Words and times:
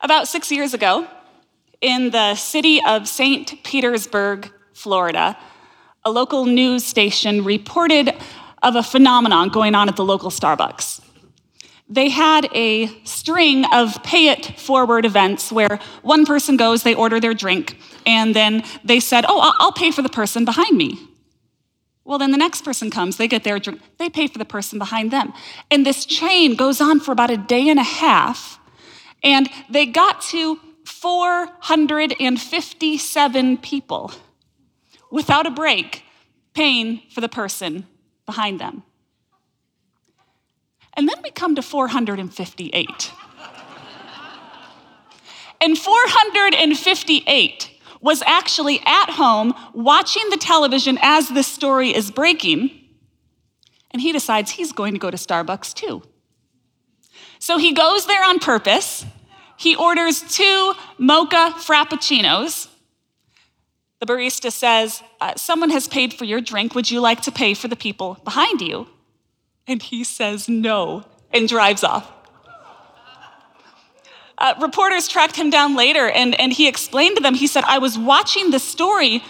About 0.00 0.28
six 0.28 0.52
years 0.52 0.74
ago, 0.74 1.08
in 1.80 2.10
the 2.10 2.36
city 2.36 2.80
of 2.84 3.08
St. 3.08 3.64
Petersburg, 3.64 4.48
Florida, 4.72 5.36
a 6.04 6.10
local 6.10 6.44
news 6.44 6.84
station 6.84 7.42
reported 7.42 8.14
of 8.62 8.76
a 8.76 8.82
phenomenon 8.84 9.48
going 9.48 9.74
on 9.74 9.88
at 9.88 9.96
the 9.96 10.04
local 10.04 10.30
Starbucks. 10.30 11.00
They 11.88 12.10
had 12.10 12.48
a 12.54 12.86
string 13.02 13.64
of 13.72 14.00
pay 14.04 14.28
it 14.28 14.58
forward 14.60 15.04
events 15.04 15.50
where 15.50 15.80
one 16.02 16.26
person 16.26 16.56
goes, 16.56 16.84
they 16.84 16.94
order 16.94 17.18
their 17.18 17.34
drink, 17.34 17.76
and 18.06 18.36
then 18.36 18.62
they 18.84 19.00
said, 19.00 19.24
Oh, 19.26 19.52
I'll 19.58 19.72
pay 19.72 19.90
for 19.90 20.02
the 20.02 20.08
person 20.08 20.44
behind 20.44 20.76
me. 20.76 20.96
Well, 22.04 22.18
then 22.18 22.30
the 22.30 22.38
next 22.38 22.62
person 22.62 22.88
comes, 22.90 23.16
they 23.16 23.26
get 23.26 23.42
their 23.42 23.58
drink, 23.58 23.80
they 23.98 24.08
pay 24.08 24.28
for 24.28 24.38
the 24.38 24.44
person 24.44 24.78
behind 24.78 25.10
them. 25.10 25.32
And 25.72 25.84
this 25.84 26.06
chain 26.06 26.54
goes 26.54 26.80
on 26.80 27.00
for 27.00 27.10
about 27.10 27.30
a 27.30 27.36
day 27.36 27.68
and 27.68 27.80
a 27.80 27.84
half, 27.84 28.57
and 29.22 29.48
they 29.68 29.86
got 29.86 30.20
to 30.22 30.58
457 30.84 33.58
people 33.58 34.10
without 35.10 35.46
a 35.46 35.50
break 35.50 36.02
paying 36.54 37.02
for 37.10 37.20
the 37.20 37.28
person 37.28 37.86
behind 38.26 38.60
them. 38.60 38.82
And 40.94 41.08
then 41.08 41.16
we 41.22 41.30
come 41.30 41.54
to 41.54 41.62
458. 41.62 43.12
and 45.60 45.78
458 45.78 47.70
was 48.00 48.22
actually 48.22 48.80
at 48.84 49.10
home 49.10 49.54
watching 49.74 50.28
the 50.30 50.36
television 50.36 50.98
as 51.00 51.28
this 51.28 51.46
story 51.46 51.94
is 51.94 52.10
breaking, 52.10 52.70
and 53.90 54.02
he 54.02 54.12
decides 54.12 54.52
he's 54.52 54.72
going 54.72 54.94
to 54.94 54.98
go 54.98 55.10
to 55.10 55.16
Starbucks 55.16 55.74
too. 55.74 56.02
So 57.38 57.58
he 57.58 57.72
goes 57.72 58.06
there 58.06 58.24
on 58.24 58.38
purpose. 58.38 59.04
He 59.56 59.76
orders 59.76 60.22
two 60.22 60.74
mocha 60.98 61.54
frappuccinos. 61.58 62.68
The 64.00 64.06
barista 64.06 64.52
says, 64.52 65.02
uh, 65.20 65.34
Someone 65.36 65.70
has 65.70 65.88
paid 65.88 66.14
for 66.14 66.24
your 66.24 66.40
drink. 66.40 66.74
Would 66.74 66.90
you 66.90 67.00
like 67.00 67.22
to 67.22 67.32
pay 67.32 67.54
for 67.54 67.68
the 67.68 67.76
people 67.76 68.18
behind 68.24 68.60
you? 68.60 68.88
And 69.66 69.82
he 69.82 70.04
says 70.04 70.48
no 70.48 71.04
and 71.32 71.48
drives 71.48 71.84
off. 71.84 72.10
Uh, 74.38 74.54
reporters 74.60 75.08
tracked 75.08 75.34
him 75.34 75.50
down 75.50 75.74
later 75.74 76.08
and, 76.08 76.38
and 76.40 76.52
he 76.52 76.68
explained 76.68 77.16
to 77.16 77.22
them, 77.22 77.34
he 77.34 77.48
said, 77.48 77.64
I 77.64 77.78
was 77.78 77.98
watching 77.98 78.52
the 78.52 78.60
story 78.60 79.22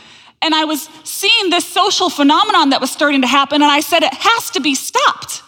and 0.42 0.54
I 0.54 0.64
was 0.64 0.88
seeing 1.04 1.50
this 1.50 1.64
social 1.64 2.10
phenomenon 2.10 2.70
that 2.70 2.80
was 2.80 2.90
starting 2.90 3.22
to 3.22 3.26
happen, 3.26 3.62
and 3.62 3.70
I 3.70 3.80
said, 3.80 4.02
it 4.02 4.14
has 4.14 4.50
to 4.50 4.60
be 4.60 4.74
stopped. 4.74 5.42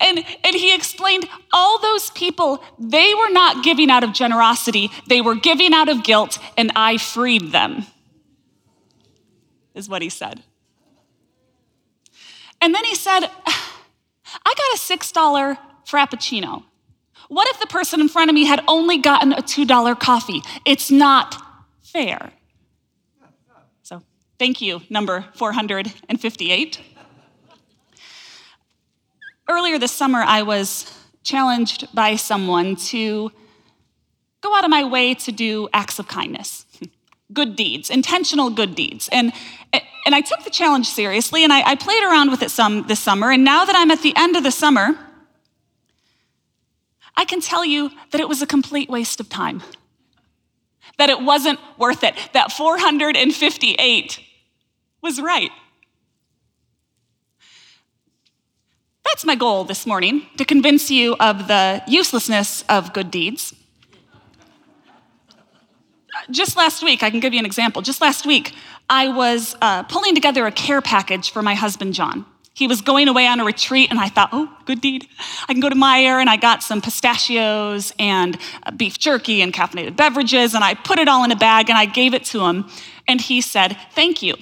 And, 0.00 0.24
and 0.42 0.56
he 0.56 0.74
explained 0.74 1.28
all 1.52 1.78
those 1.78 2.10
people, 2.10 2.64
they 2.78 3.14
were 3.14 3.30
not 3.30 3.62
giving 3.62 3.90
out 3.90 4.02
of 4.02 4.14
generosity, 4.14 4.90
they 5.06 5.20
were 5.20 5.34
giving 5.34 5.74
out 5.74 5.90
of 5.90 6.02
guilt, 6.02 6.38
and 6.56 6.72
I 6.74 6.96
freed 6.96 7.52
them, 7.52 7.84
is 9.74 9.88
what 9.88 10.00
he 10.00 10.08
said. 10.08 10.42
And 12.62 12.74
then 12.74 12.84
he 12.84 12.94
said, 12.94 13.20
I 13.26 14.54
got 14.56 14.74
a 14.74 14.78
$6 14.78 15.58
Frappuccino. 15.86 16.64
What 17.28 17.48
if 17.48 17.60
the 17.60 17.66
person 17.66 18.00
in 18.00 18.08
front 18.08 18.30
of 18.30 18.34
me 18.34 18.44
had 18.44 18.62
only 18.66 18.98
gotten 18.98 19.32
a 19.32 19.42
$2 19.42 20.00
coffee? 20.00 20.42
It's 20.66 20.90
not 20.90 21.36
fair. 21.82 22.32
So, 23.82 24.02
thank 24.38 24.60
you, 24.60 24.82
number 24.90 25.26
458. 25.34 26.80
Earlier 29.50 29.80
this 29.80 29.90
summer, 29.90 30.20
I 30.20 30.42
was 30.42 30.96
challenged 31.24 31.92
by 31.92 32.14
someone 32.14 32.76
to 32.76 33.32
go 34.42 34.56
out 34.56 34.62
of 34.62 34.70
my 34.70 34.84
way 34.84 35.12
to 35.14 35.32
do 35.32 35.68
acts 35.72 35.98
of 35.98 36.06
kindness, 36.06 36.64
good 37.32 37.56
deeds, 37.56 37.90
intentional 37.90 38.50
good 38.50 38.76
deeds. 38.76 39.08
And, 39.10 39.32
and 40.06 40.14
I 40.14 40.20
took 40.20 40.44
the 40.44 40.50
challenge 40.50 40.86
seriously 40.88 41.42
and 41.42 41.52
I, 41.52 41.62
I 41.62 41.74
played 41.74 42.04
around 42.04 42.30
with 42.30 42.42
it 42.42 42.52
some 42.52 42.86
this 42.86 43.00
summer. 43.00 43.32
And 43.32 43.42
now 43.42 43.64
that 43.64 43.74
I'm 43.74 43.90
at 43.90 44.02
the 44.02 44.14
end 44.16 44.36
of 44.36 44.44
the 44.44 44.52
summer, 44.52 44.96
I 47.16 47.24
can 47.24 47.40
tell 47.40 47.64
you 47.64 47.90
that 48.12 48.20
it 48.20 48.28
was 48.28 48.40
a 48.42 48.46
complete 48.46 48.88
waste 48.88 49.18
of 49.18 49.28
time, 49.28 49.64
that 50.96 51.10
it 51.10 51.22
wasn't 51.22 51.58
worth 51.76 52.04
it, 52.04 52.14
that 52.34 52.52
458 52.52 54.20
was 55.02 55.20
right. 55.20 55.50
That's 59.10 59.24
my 59.24 59.34
goal 59.34 59.64
this 59.64 59.86
morning 59.86 60.22
to 60.36 60.44
convince 60.44 60.88
you 60.88 61.16
of 61.18 61.48
the 61.48 61.82
uselessness 61.88 62.62
of 62.68 62.92
good 62.92 63.10
deeds. 63.10 63.52
Just 66.30 66.56
last 66.56 66.84
week, 66.84 67.02
I 67.02 67.10
can 67.10 67.18
give 67.18 67.32
you 67.32 67.40
an 67.40 67.44
example. 67.44 67.82
Just 67.82 68.00
last 68.00 68.24
week, 68.24 68.54
I 68.88 69.08
was 69.08 69.56
uh, 69.60 69.82
pulling 69.82 70.14
together 70.14 70.46
a 70.46 70.52
care 70.52 70.80
package 70.80 71.32
for 71.32 71.42
my 71.42 71.54
husband, 71.54 71.92
John. 71.92 72.24
He 72.54 72.68
was 72.68 72.82
going 72.82 73.08
away 73.08 73.26
on 73.26 73.40
a 73.40 73.44
retreat, 73.44 73.90
and 73.90 73.98
I 73.98 74.08
thought, 74.08 74.28
oh, 74.32 74.48
good 74.64 74.80
deed. 74.80 75.08
I 75.48 75.54
can 75.54 75.60
go 75.60 75.68
to 75.68 75.74
Meijer, 75.74 76.20
and 76.20 76.30
I 76.30 76.36
got 76.36 76.62
some 76.62 76.80
pistachios 76.80 77.92
and 77.98 78.38
uh, 78.62 78.70
beef 78.70 78.96
jerky 78.96 79.42
and 79.42 79.52
caffeinated 79.52 79.96
beverages, 79.96 80.54
and 80.54 80.62
I 80.62 80.74
put 80.74 81.00
it 81.00 81.08
all 81.08 81.24
in 81.24 81.32
a 81.32 81.36
bag 81.36 81.68
and 81.68 81.76
I 81.76 81.86
gave 81.86 82.14
it 82.14 82.24
to 82.26 82.44
him. 82.44 82.66
And 83.08 83.20
he 83.20 83.40
said, 83.40 83.76
thank 83.92 84.22
you. 84.22 84.36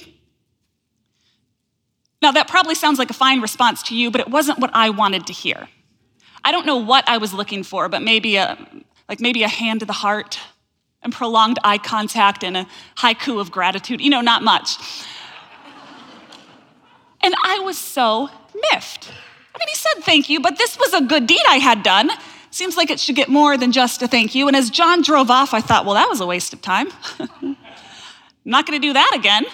Now, 2.20 2.32
that 2.32 2.48
probably 2.48 2.74
sounds 2.74 2.98
like 2.98 3.10
a 3.10 3.14
fine 3.14 3.40
response 3.40 3.82
to 3.84 3.96
you, 3.96 4.10
but 4.10 4.20
it 4.20 4.28
wasn't 4.28 4.58
what 4.58 4.70
I 4.74 4.90
wanted 4.90 5.26
to 5.28 5.32
hear. 5.32 5.68
I 6.44 6.50
don't 6.50 6.66
know 6.66 6.76
what 6.76 7.08
I 7.08 7.18
was 7.18 7.32
looking 7.32 7.62
for, 7.62 7.88
but 7.88 8.02
maybe 8.02 8.36
a, 8.36 8.58
like 9.08 9.20
maybe 9.20 9.42
a 9.42 9.48
hand 9.48 9.80
to 9.80 9.86
the 9.86 9.92
heart 9.92 10.38
and 11.02 11.12
prolonged 11.12 11.58
eye 11.62 11.78
contact 11.78 12.42
and 12.42 12.56
a 12.56 12.66
haiku 12.96 13.40
of 13.40 13.50
gratitude. 13.50 14.00
You 14.00 14.10
know, 14.10 14.20
not 14.20 14.42
much. 14.42 14.76
and 17.22 17.34
I 17.44 17.60
was 17.60 17.78
so 17.78 18.28
miffed. 18.72 19.12
I 19.54 19.58
mean, 19.58 19.68
he 19.68 19.74
said 19.74 20.04
thank 20.04 20.28
you, 20.28 20.40
but 20.40 20.58
this 20.58 20.78
was 20.78 20.92
a 20.94 21.00
good 21.00 21.26
deed 21.26 21.42
I 21.48 21.56
had 21.56 21.82
done. 21.82 22.10
Seems 22.50 22.76
like 22.76 22.90
it 22.90 22.98
should 22.98 23.16
get 23.16 23.28
more 23.28 23.56
than 23.56 23.72
just 23.72 24.02
a 24.02 24.08
thank 24.08 24.34
you. 24.34 24.48
And 24.48 24.56
as 24.56 24.70
John 24.70 25.02
drove 25.02 25.30
off, 25.30 25.52
I 25.52 25.60
thought, 25.60 25.84
well, 25.84 25.94
that 25.94 26.08
was 26.08 26.20
a 26.20 26.26
waste 26.26 26.52
of 26.52 26.62
time. 26.62 26.88
I'm 27.18 27.56
not 28.44 28.66
going 28.66 28.80
to 28.80 28.86
do 28.86 28.94
that 28.94 29.12
again. 29.14 29.44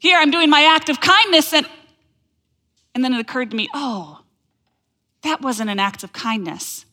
Here, 0.00 0.16
I'm 0.18 0.30
doing 0.30 0.50
my 0.50 0.62
act 0.62 0.88
of 0.88 1.00
kindness, 1.00 1.52
and, 1.52 1.68
and 2.94 3.04
then 3.04 3.14
it 3.14 3.20
occurred 3.20 3.50
to 3.50 3.56
me 3.56 3.68
oh, 3.74 4.22
that 5.22 5.42
wasn't 5.42 5.70
an 5.70 5.78
act 5.78 6.02
of 6.02 6.12
kindness, 6.12 6.86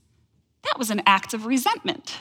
that 0.64 0.78
was 0.78 0.92
an 0.92 1.02
act 1.08 1.34
of 1.34 1.46
resentment. 1.46 2.20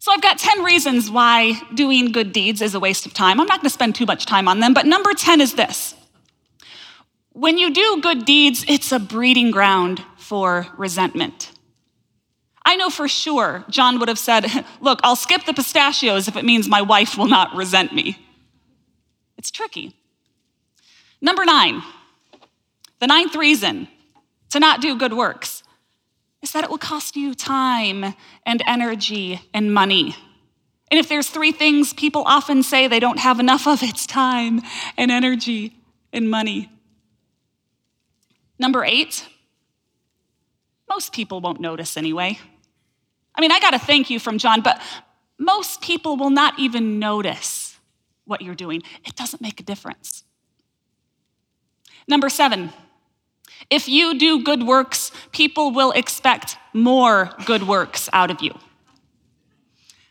So 0.00 0.12
I've 0.12 0.20
got 0.20 0.36
10 0.36 0.62
reasons 0.64 1.10
why 1.10 1.58
doing 1.72 2.12
good 2.12 2.32
deeds 2.32 2.60
is 2.60 2.74
a 2.74 2.80
waste 2.80 3.06
of 3.06 3.14
time. 3.14 3.40
I'm 3.40 3.46
not 3.46 3.60
going 3.60 3.70
to 3.70 3.72
spend 3.72 3.94
too 3.94 4.04
much 4.04 4.26
time 4.26 4.48
on 4.48 4.60
them, 4.60 4.74
but 4.74 4.84
number 4.84 5.14
10 5.14 5.40
is 5.40 5.54
this. 5.54 5.94
When 7.32 7.56
you 7.56 7.72
do 7.72 8.00
good 8.02 8.26
deeds, 8.26 8.66
it's 8.68 8.92
a 8.92 8.98
breeding 8.98 9.50
ground 9.50 10.04
for 10.18 10.66
resentment. 10.76 11.52
I 12.66 12.76
know 12.76 12.90
for 12.90 13.08
sure 13.08 13.64
John 13.70 13.98
would 13.98 14.08
have 14.08 14.18
said, 14.18 14.46
Look, 14.80 15.00
I'll 15.02 15.16
skip 15.16 15.44
the 15.44 15.54
pistachios 15.54 16.28
if 16.28 16.36
it 16.36 16.44
means 16.44 16.68
my 16.68 16.82
wife 16.82 17.16
will 17.16 17.28
not 17.28 17.54
resent 17.54 17.94
me. 17.94 18.23
It's 19.44 19.50
tricky. 19.50 19.94
Number 21.20 21.44
nine, 21.44 21.82
the 22.98 23.06
ninth 23.06 23.36
reason 23.36 23.88
to 24.48 24.58
not 24.58 24.80
do 24.80 24.96
good 24.96 25.12
works 25.12 25.62
is 26.40 26.52
that 26.52 26.64
it 26.64 26.70
will 26.70 26.78
cost 26.78 27.14
you 27.14 27.34
time 27.34 28.14
and 28.46 28.62
energy 28.66 29.42
and 29.52 29.74
money. 29.74 30.16
And 30.90 30.98
if 30.98 31.10
there's 31.10 31.28
three 31.28 31.52
things 31.52 31.92
people 31.92 32.22
often 32.24 32.62
say 32.62 32.88
they 32.88 33.00
don't 33.00 33.18
have 33.18 33.38
enough 33.38 33.66
of, 33.66 33.82
it's 33.82 34.06
time 34.06 34.62
and 34.96 35.10
energy 35.10 35.76
and 36.10 36.30
money. 36.30 36.70
Number 38.58 38.82
eight, 38.82 39.28
most 40.88 41.12
people 41.12 41.42
won't 41.42 41.60
notice 41.60 41.98
anyway. 41.98 42.38
I 43.34 43.42
mean, 43.42 43.52
I 43.52 43.60
got 43.60 43.74
a 43.74 43.78
thank 43.78 44.08
you 44.08 44.18
from 44.18 44.38
John, 44.38 44.62
but 44.62 44.80
most 45.38 45.82
people 45.82 46.16
will 46.16 46.30
not 46.30 46.58
even 46.58 46.98
notice 46.98 47.63
what 48.24 48.42
you're 48.42 48.54
doing. 48.54 48.82
It 49.04 49.16
doesn't 49.16 49.42
make 49.42 49.60
a 49.60 49.62
difference. 49.62 50.24
Number 52.06 52.28
seven, 52.28 52.70
if 53.70 53.88
you 53.88 54.18
do 54.18 54.42
good 54.42 54.62
works, 54.62 55.10
people 55.32 55.72
will 55.72 55.92
expect 55.92 56.56
more 56.72 57.30
good 57.46 57.66
works 57.66 58.08
out 58.12 58.30
of 58.30 58.42
you. 58.42 58.52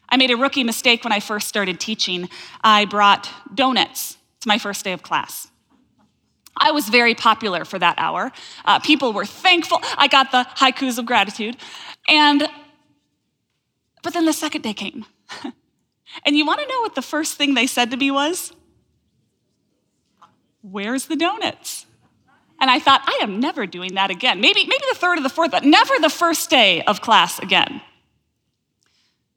I 0.09 0.17
made 0.17 0.31
a 0.31 0.37
rookie 0.37 0.63
mistake 0.63 1.03
when 1.03 1.13
I 1.13 1.19
first 1.19 1.47
started 1.47 1.79
teaching. 1.79 2.29
I 2.63 2.85
brought 2.85 3.29
donuts 3.53 4.17
to 4.41 4.47
my 4.47 4.57
first 4.57 4.83
day 4.83 4.93
of 4.93 5.01
class. 5.01 5.47
I 6.55 6.71
was 6.71 6.87
very 6.87 7.15
popular 7.15 7.65
for 7.65 7.79
that 7.79 7.95
hour. 7.97 8.31
Uh, 8.63 8.79
people 8.79 9.11
were 9.11 9.25
thankful. 9.25 9.79
I 9.97 10.07
got 10.07 10.31
the 10.31 10.45
haikus 10.57 10.99
of 10.99 11.05
gratitude. 11.05 11.57
And, 12.07 12.47
but 14.03 14.13
then 14.13 14.25
the 14.25 14.33
second 14.33 14.61
day 14.61 14.73
came. 14.73 15.05
and 16.25 16.37
you 16.37 16.45
want 16.45 16.59
to 16.59 16.67
know 16.67 16.81
what 16.81 16.95
the 16.95 17.01
first 17.01 17.37
thing 17.37 17.53
they 17.53 17.67
said 17.67 17.91
to 17.91 17.97
me 17.97 18.11
was? 18.11 18.53
Where's 20.61 21.05
the 21.07 21.15
donuts? 21.15 21.85
And 22.59 22.71
I 22.71 22.79
thought, 22.79 23.01
I 23.05 23.19
am 23.21 23.39
never 23.39 23.65
doing 23.65 23.95
that 23.95 24.09
again. 24.09 24.39
Maybe, 24.39 24.61
maybe 24.61 24.83
the 24.89 24.97
third 24.97 25.17
or 25.17 25.21
the 25.21 25.29
fourth, 25.29 25.51
but 25.51 25.65
never 25.65 25.93
the 25.99 26.09
first 26.09 26.49
day 26.49 26.81
of 26.83 27.01
class 27.01 27.39
again. 27.39 27.81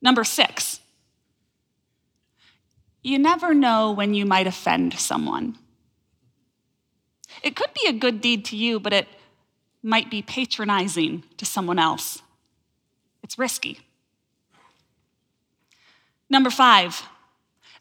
Number 0.00 0.23
six, 0.23 0.81
you 3.02 3.19
never 3.19 3.55
know 3.55 3.90
when 3.90 4.14
you 4.14 4.26
might 4.26 4.46
offend 4.46 4.94
someone. 4.94 5.58
It 7.43 7.56
could 7.56 7.72
be 7.75 7.88
a 7.88 7.93
good 7.93 8.20
deed 8.20 8.44
to 8.46 8.56
you, 8.56 8.79
but 8.79 8.93
it 8.93 9.08
might 9.82 10.11
be 10.11 10.22
patronizing 10.22 11.25
to 11.37 11.44
someone 11.44 11.79
else. 11.79 12.22
It's 13.22 13.38
risky. 13.38 13.81
Number 16.28 16.50
five, 16.50 17.02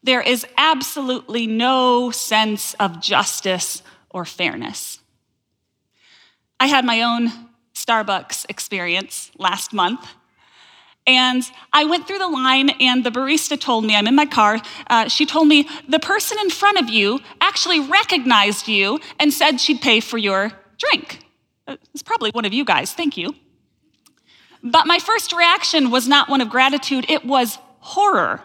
there 0.03 0.21
is 0.21 0.45
absolutely 0.57 1.47
no 1.47 2.11
sense 2.11 2.75
of 2.75 3.01
justice 3.01 3.81
or 4.09 4.23
fairness. 4.25 4.99
I 6.59 6.67
had 6.67 6.85
my 6.85 7.01
own 7.01 7.31
Starbucks 7.73 8.45
experience 8.49 9.31
last 9.37 9.73
month. 9.73 10.07
And 11.07 11.43
I 11.71 11.85
went 11.85 12.07
through 12.07 12.17
the 12.17 12.27
line, 12.27 12.71
and 12.81 13.03
the 13.03 13.11
barista 13.11 13.59
told 13.59 13.85
me, 13.85 13.95
I'm 13.95 14.07
in 14.07 14.15
my 14.15 14.25
car, 14.25 14.59
uh, 14.87 15.07
she 15.07 15.27
told 15.27 15.47
me, 15.47 15.67
the 15.87 15.99
person 15.99 16.39
in 16.39 16.49
front 16.49 16.79
of 16.79 16.89
you 16.89 17.19
actually 17.39 17.79
recognized 17.79 18.67
you 18.67 18.99
and 19.19 19.31
said 19.31 19.61
she'd 19.61 19.81
pay 19.81 19.99
for 19.99 20.17
your 20.17 20.51
drink. 20.79 21.19
Uh, 21.67 21.77
it's 21.93 22.01
probably 22.01 22.31
one 22.31 22.45
of 22.45 22.53
you 22.53 22.65
guys, 22.65 22.93
thank 22.93 23.17
you. 23.17 23.35
But 24.63 24.87
my 24.87 24.97
first 24.97 25.31
reaction 25.31 25.91
was 25.91 26.07
not 26.07 26.27
one 26.27 26.41
of 26.41 26.49
gratitude, 26.49 27.05
it 27.07 27.23
was 27.23 27.59
horror, 27.85 28.41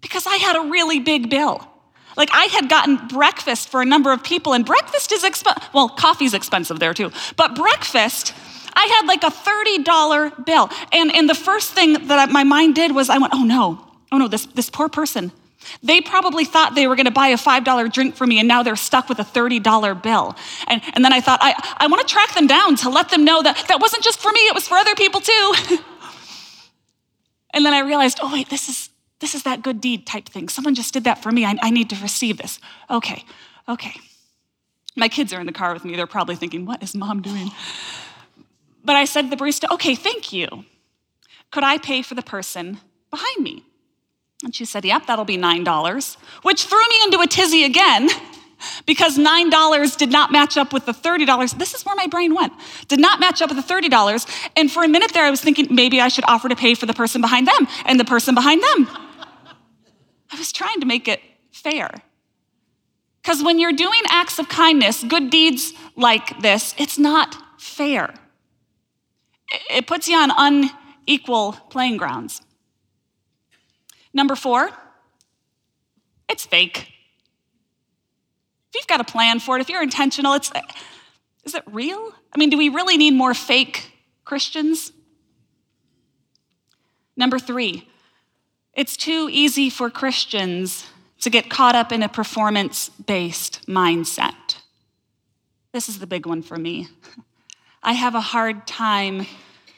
because 0.00 0.26
I 0.26 0.36
had 0.36 0.56
a 0.56 0.70
really 0.70 1.00
big 1.00 1.28
bill. 1.28 1.68
Like 2.16 2.30
I 2.32 2.44
had 2.44 2.68
gotten 2.68 3.08
breakfast 3.08 3.68
for 3.68 3.82
a 3.82 3.84
number 3.84 4.10
of 4.12 4.24
people, 4.24 4.54
and 4.54 4.64
breakfast 4.64 5.12
is 5.12 5.22
expensive. 5.22 5.62
Well, 5.74 5.88
coffee's 5.88 6.32
expensive 6.32 6.78
there 6.78 6.94
too, 6.94 7.10
but 7.36 7.54
breakfast. 7.54 8.34
I 8.76 8.86
had 8.86 9.06
like 9.06 9.22
a 9.22 9.30
$30 9.30 10.46
bill. 10.46 10.68
And, 10.90 11.14
and 11.14 11.30
the 11.30 11.34
first 11.34 11.74
thing 11.74 12.08
that 12.08 12.30
my 12.30 12.42
mind 12.42 12.74
did 12.74 12.92
was 12.92 13.08
I 13.08 13.18
went, 13.18 13.32
oh 13.32 13.44
no, 13.44 13.86
oh 14.10 14.18
no, 14.18 14.26
this, 14.26 14.46
this 14.46 14.68
poor 14.68 14.88
person. 14.88 15.30
They 15.80 16.00
probably 16.00 16.44
thought 16.44 16.74
they 16.74 16.88
were 16.88 16.96
gonna 16.96 17.12
buy 17.12 17.28
a 17.28 17.36
$5 17.36 17.92
drink 17.92 18.16
for 18.16 18.26
me, 18.26 18.40
and 18.40 18.48
now 18.48 18.64
they're 18.64 18.74
stuck 18.74 19.08
with 19.08 19.20
a 19.20 19.24
$30 19.24 20.02
bill. 20.02 20.36
And, 20.66 20.82
and 20.92 21.04
then 21.04 21.12
I 21.12 21.20
thought, 21.20 21.38
I, 21.40 21.54
I 21.78 21.86
wanna 21.86 22.02
track 22.02 22.34
them 22.34 22.48
down 22.48 22.76
to 22.76 22.90
let 22.90 23.10
them 23.10 23.24
know 23.24 23.42
that 23.42 23.64
that 23.68 23.80
wasn't 23.80 24.02
just 24.02 24.20
for 24.20 24.32
me, 24.32 24.40
it 24.40 24.54
was 24.54 24.66
for 24.66 24.74
other 24.74 24.94
people 24.96 25.20
too. 25.20 25.54
and 27.54 27.64
then 27.64 27.72
I 27.72 27.80
realized, 27.80 28.18
oh 28.20 28.32
wait, 28.32 28.50
this 28.50 28.68
is, 28.68 28.90
this 29.20 29.34
is 29.34 29.44
that 29.44 29.62
good 29.62 29.80
deed 29.80 30.06
type 30.06 30.28
thing. 30.28 30.48
Someone 30.48 30.74
just 30.74 30.92
did 30.92 31.04
that 31.04 31.22
for 31.22 31.32
me. 31.32 31.46
I, 31.46 31.56
I 31.62 31.70
need 31.70 31.88
to 31.90 31.96
receive 31.96 32.36
this. 32.36 32.58
Okay, 32.90 33.24
okay. 33.68 33.94
My 34.96 35.08
kids 35.08 35.32
are 35.32 35.40
in 35.40 35.46
the 35.46 35.52
car 35.52 35.72
with 35.72 35.84
me. 35.84 35.96
They're 35.96 36.06
probably 36.06 36.36
thinking, 36.36 36.66
what 36.66 36.82
is 36.82 36.94
mom 36.94 37.22
doing? 37.22 37.50
But 38.84 38.96
I 38.96 39.06
said 39.06 39.22
to 39.22 39.28
the 39.30 39.36
barista, 39.36 39.70
okay, 39.72 39.94
thank 39.94 40.32
you. 40.32 40.64
Could 41.50 41.64
I 41.64 41.78
pay 41.78 42.02
for 42.02 42.14
the 42.14 42.22
person 42.22 42.78
behind 43.10 43.42
me? 43.42 43.64
And 44.42 44.54
she 44.54 44.64
said, 44.64 44.84
yep, 44.84 45.06
that'll 45.06 45.24
be 45.24 45.38
$9, 45.38 46.16
which 46.42 46.64
threw 46.64 46.80
me 46.88 46.96
into 47.04 47.20
a 47.20 47.26
tizzy 47.26 47.64
again 47.64 48.10
because 48.86 49.18
$9 49.18 49.96
did 49.96 50.10
not 50.10 50.32
match 50.32 50.56
up 50.56 50.72
with 50.72 50.86
the 50.86 50.92
$30. 50.92 51.58
This 51.58 51.74
is 51.74 51.84
where 51.84 51.94
my 51.94 52.06
brain 52.06 52.34
went. 52.34 52.52
Did 52.88 53.00
not 53.00 53.20
match 53.20 53.42
up 53.42 53.50
with 53.50 53.66
the 53.66 53.74
$30. 53.74 54.50
And 54.56 54.70
for 54.70 54.84
a 54.84 54.88
minute 54.88 55.12
there, 55.12 55.24
I 55.24 55.30
was 55.30 55.40
thinking 55.40 55.68
maybe 55.70 56.00
I 56.00 56.08
should 56.08 56.24
offer 56.26 56.48
to 56.48 56.56
pay 56.56 56.74
for 56.74 56.86
the 56.86 56.94
person 56.94 57.20
behind 57.20 57.46
them 57.46 57.66
and 57.84 57.98
the 57.98 58.04
person 58.04 58.34
behind 58.34 58.62
them. 58.62 58.88
I 60.30 60.38
was 60.38 60.52
trying 60.52 60.80
to 60.80 60.86
make 60.86 61.08
it 61.08 61.20
fair. 61.52 61.90
Because 63.22 63.42
when 63.42 63.58
you're 63.58 63.72
doing 63.72 64.00
acts 64.10 64.38
of 64.38 64.48
kindness, 64.48 65.02
good 65.02 65.30
deeds 65.30 65.72
like 65.96 66.40
this, 66.40 66.74
it's 66.76 66.98
not 66.98 67.36
fair. 67.58 68.14
It 69.70 69.86
puts 69.86 70.08
you 70.08 70.16
on 70.16 70.30
unequal 70.36 71.52
playing 71.70 71.96
grounds. 71.96 72.42
Number 74.12 74.36
four, 74.36 74.70
it's 76.28 76.46
fake. 76.46 76.93
If 78.74 78.80
you've 78.80 78.86
got 78.88 79.00
a 79.00 79.04
plan 79.04 79.38
for 79.38 79.56
it, 79.56 79.60
if 79.60 79.68
you're 79.68 79.84
intentional, 79.84 80.34
it's 80.34 80.50
is 81.44 81.54
it 81.54 81.62
real? 81.70 82.12
I 82.32 82.38
mean, 82.38 82.50
do 82.50 82.58
we 82.58 82.70
really 82.70 82.96
need 82.96 83.14
more 83.14 83.32
fake 83.32 83.92
Christians? 84.24 84.90
Number 87.16 87.38
three, 87.38 87.88
it's 88.72 88.96
too 88.96 89.28
easy 89.30 89.70
for 89.70 89.90
Christians 89.90 90.86
to 91.20 91.30
get 91.30 91.48
caught 91.48 91.76
up 91.76 91.92
in 91.92 92.02
a 92.02 92.08
performance 92.08 92.88
based 92.88 93.64
mindset. 93.68 94.56
This 95.72 95.88
is 95.88 96.00
the 96.00 96.06
big 96.08 96.26
one 96.26 96.42
for 96.42 96.56
me. 96.56 96.88
I 97.84 97.92
have 97.92 98.16
a 98.16 98.20
hard 98.20 98.66
time 98.66 99.26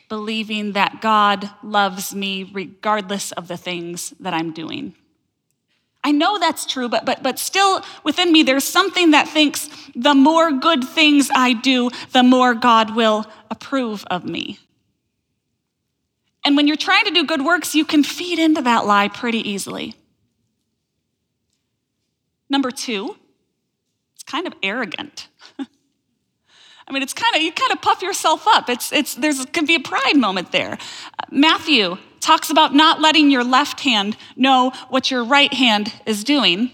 believing 0.08 0.72
that 0.72 1.02
God 1.02 1.50
loves 1.62 2.14
me 2.14 2.50
regardless 2.50 3.30
of 3.32 3.46
the 3.46 3.58
things 3.58 4.14
that 4.20 4.32
I'm 4.32 4.54
doing. 4.54 4.94
I 6.06 6.12
know 6.12 6.38
that's 6.38 6.64
true, 6.66 6.88
but, 6.88 7.04
but, 7.04 7.20
but 7.24 7.36
still 7.36 7.84
within 8.04 8.30
me, 8.30 8.44
there's 8.44 8.62
something 8.62 9.10
that 9.10 9.26
thinks 9.26 9.68
the 9.96 10.14
more 10.14 10.52
good 10.52 10.84
things 10.84 11.28
I 11.34 11.52
do, 11.52 11.90
the 12.12 12.22
more 12.22 12.54
God 12.54 12.94
will 12.94 13.26
approve 13.50 14.04
of 14.08 14.24
me. 14.24 14.60
And 16.44 16.56
when 16.56 16.68
you're 16.68 16.76
trying 16.76 17.06
to 17.06 17.10
do 17.10 17.26
good 17.26 17.44
works, 17.44 17.74
you 17.74 17.84
can 17.84 18.04
feed 18.04 18.38
into 18.38 18.62
that 18.62 18.86
lie 18.86 19.08
pretty 19.08 19.50
easily. 19.50 19.96
Number 22.48 22.70
two, 22.70 23.16
it's 24.14 24.22
kind 24.22 24.46
of 24.46 24.52
arrogant. 24.62 25.26
I 25.58 26.92
mean, 26.92 27.02
it's 27.02 27.14
kind 27.14 27.34
of, 27.34 27.42
you 27.42 27.50
kind 27.50 27.72
of 27.72 27.82
puff 27.82 28.00
yourself 28.00 28.46
up. 28.46 28.70
It's, 28.70 28.92
it's, 28.92 29.16
there's 29.16 29.44
can 29.46 29.66
be 29.66 29.74
a 29.74 29.80
pride 29.80 30.16
moment 30.16 30.52
there. 30.52 30.78
Matthew 31.32 31.98
talks 32.26 32.50
about 32.50 32.74
not 32.74 33.00
letting 33.00 33.30
your 33.30 33.44
left 33.44 33.80
hand 33.80 34.16
know 34.34 34.72
what 34.88 35.12
your 35.12 35.24
right 35.24 35.54
hand 35.54 35.92
is 36.06 36.24
doing. 36.24 36.72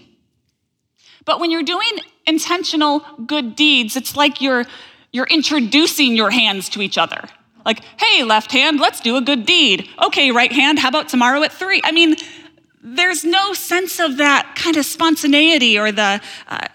But 1.25 1.39
when 1.39 1.51
you're 1.51 1.61
doing 1.61 1.99
intentional 2.25 3.05
good 3.27 3.55
deeds, 3.55 3.95
it's 3.95 4.15
like 4.15 4.41
you're, 4.41 4.65
you're 5.11 5.27
introducing 5.27 6.15
your 6.15 6.31
hands 6.31 6.69
to 6.69 6.81
each 6.81 6.97
other. 6.97 7.21
Like, 7.65 7.81
hey, 7.99 8.23
left 8.23 8.51
hand, 8.51 8.79
let's 8.79 8.99
do 8.99 9.15
a 9.15 9.21
good 9.21 9.45
deed. 9.45 9.87
Okay, 10.03 10.31
right 10.31 10.51
hand, 10.51 10.79
how 10.79 10.89
about 10.89 11.07
tomorrow 11.07 11.43
at 11.43 11.53
three? 11.53 11.81
I 11.83 11.91
mean, 11.91 12.15
there's 12.81 13.23
no 13.23 13.53
sense 13.53 13.99
of 13.99 14.17
that 14.17 14.55
kind 14.55 14.75
of 14.75 14.85
spontaneity 14.85 15.77
or 15.77 15.91
the, 15.91 16.19
uh, 16.47 16.67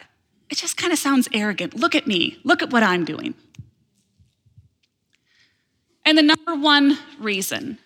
it 0.48 0.56
just 0.56 0.76
kind 0.76 0.92
of 0.92 1.00
sounds 1.00 1.28
arrogant. 1.32 1.74
Look 1.74 1.96
at 1.96 2.06
me, 2.06 2.38
look 2.44 2.62
at 2.62 2.72
what 2.72 2.84
I'm 2.84 3.04
doing. 3.04 3.34
And 6.06 6.16
the 6.16 6.22
number 6.22 6.54
one 6.54 6.96
reason 7.18 7.78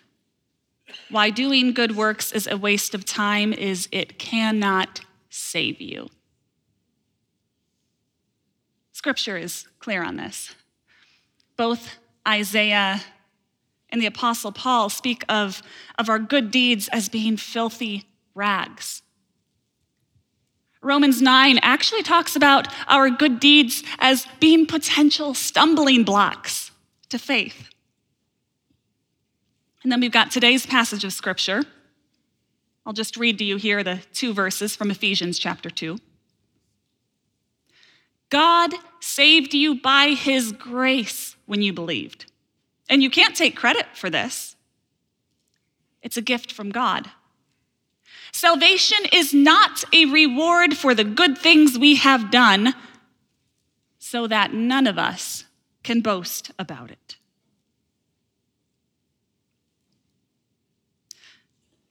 why 1.09 1.29
doing 1.29 1.73
good 1.73 1.95
works 1.95 2.31
is 2.31 2.47
a 2.47 2.57
waste 2.57 2.93
of 2.93 3.05
time 3.05 3.53
is 3.53 3.87
it 3.91 4.17
cannot 4.19 5.01
save 5.29 5.81
you. 5.81 6.09
Scripture 8.91 9.37
is 9.37 9.67
clear 9.79 10.03
on 10.03 10.15
this. 10.15 10.55
Both 11.57 11.97
Isaiah 12.27 13.01
and 13.89 14.01
the 14.01 14.05
Apostle 14.05 14.51
Paul 14.51 14.89
speak 14.89 15.23
of, 15.29 15.61
of 15.99 16.09
our 16.09 16.19
good 16.19 16.51
deeds 16.51 16.89
as 16.91 17.09
being 17.09 17.37
filthy 17.37 18.05
rags. 18.33 19.01
Romans 20.81 21.21
9 21.21 21.59
actually 21.61 22.03
talks 22.03 22.35
about 22.35 22.67
our 22.87 23.09
good 23.09 23.39
deeds 23.39 23.83
as 23.99 24.27
being 24.39 24.65
potential 24.65 25.33
stumbling 25.33 26.03
blocks 26.03 26.71
to 27.09 27.17
faith. 27.17 27.69
And 29.83 29.91
then 29.91 29.99
we've 29.99 30.11
got 30.11 30.31
today's 30.31 30.65
passage 30.65 31.03
of 31.03 31.13
scripture. 31.13 31.63
I'll 32.85 32.93
just 32.93 33.17
read 33.17 33.37
to 33.39 33.43
you 33.43 33.57
here 33.57 33.83
the 33.83 33.99
two 34.13 34.33
verses 34.33 34.75
from 34.75 34.89
Ephesians 34.89 35.37
chapter 35.37 35.69
2. 35.69 35.97
God 38.29 38.73
saved 38.99 39.53
you 39.53 39.79
by 39.79 40.07
his 40.07 40.51
grace 40.53 41.35
when 41.45 41.61
you 41.61 41.71
believed. 41.71 42.31
And 42.89 43.03
you 43.03 43.09
can't 43.09 43.35
take 43.35 43.55
credit 43.55 43.85
for 43.93 44.09
this, 44.09 44.55
it's 46.01 46.17
a 46.17 46.21
gift 46.21 46.51
from 46.51 46.69
God. 46.69 47.09
Salvation 48.33 48.97
is 49.13 49.33
not 49.33 49.83
a 49.93 50.05
reward 50.05 50.75
for 50.75 50.95
the 50.95 51.03
good 51.03 51.37
things 51.37 51.77
we 51.77 51.95
have 51.95 52.31
done, 52.31 52.73
so 53.99 54.27
that 54.27 54.53
none 54.53 54.87
of 54.87 54.97
us 54.97 55.45
can 55.83 56.01
boast 56.01 56.51
about 56.57 56.91
it. 56.91 57.17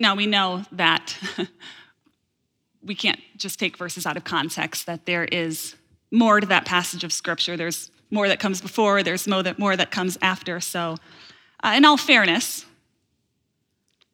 Now, 0.02 0.16
we 0.16 0.26
know 0.26 0.64
that 0.72 1.16
we 2.82 2.96
can't 2.96 3.20
just 3.36 3.60
take 3.60 3.76
verses 3.76 4.04
out 4.04 4.16
of 4.16 4.24
context, 4.24 4.86
that 4.86 5.06
there 5.06 5.26
is 5.26 5.76
more 6.10 6.40
to 6.40 6.46
that 6.48 6.64
passage 6.64 7.04
of 7.04 7.12
scripture. 7.12 7.56
There's 7.56 7.88
more 8.10 8.26
that 8.26 8.40
comes 8.40 8.60
before, 8.60 9.04
there's 9.04 9.28
more 9.28 9.44
that, 9.44 9.60
more 9.60 9.76
that 9.76 9.92
comes 9.92 10.18
after. 10.20 10.58
So, 10.58 10.96
uh, 11.62 11.74
in 11.76 11.84
all 11.84 11.96
fairness, 11.96 12.66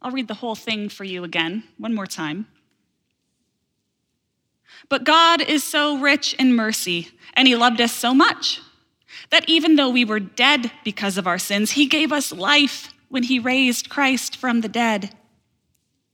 I'll 0.03 0.11
read 0.11 0.29
the 0.29 0.35
whole 0.35 0.55
thing 0.55 0.91
for 0.91 1.05
you 1.05 1.25
again, 1.25 1.65
one 1.79 1.95
more 1.95 2.07
time. 2.07 2.47
But 4.91 5.05
God 5.05 5.41
is 5.41 5.65
so 5.65 5.97
rich 5.97 6.35
in 6.35 6.53
mercy, 6.53 7.09
and 7.33 7.49
He 7.49 7.57
loved 7.57 7.81
us 7.81 7.95
so 7.95 8.13
much 8.13 8.61
That 9.31 9.49
even 9.49 9.77
though 9.77 9.89
we 9.89 10.05
were 10.05 10.21
dead 10.21 10.71
because 10.85 11.17
of 11.17 11.27
our 11.27 11.39
sins, 11.39 11.71
he 11.71 11.87
gave 11.87 12.13
us 12.13 12.31
life 12.31 12.93
when 13.09 13.23
he 13.23 13.39
raised 13.39 13.89
Christ 13.89 14.37
from 14.37 14.61
the 14.61 14.69
dead. 14.69 15.15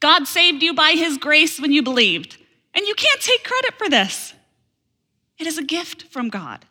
God 0.00 0.26
saved 0.26 0.62
you 0.62 0.74
by 0.74 0.92
his 0.92 1.18
grace 1.18 1.60
when 1.60 1.72
you 1.72 1.82
believed, 1.82 2.36
and 2.74 2.86
you 2.86 2.94
can't 2.94 3.20
take 3.20 3.44
credit 3.44 3.74
for 3.76 3.88
this. 3.88 4.34
It 5.38 5.46
is 5.46 5.58
a 5.58 5.64
gift 5.64 6.04
from 6.04 6.28
God. 6.28 6.64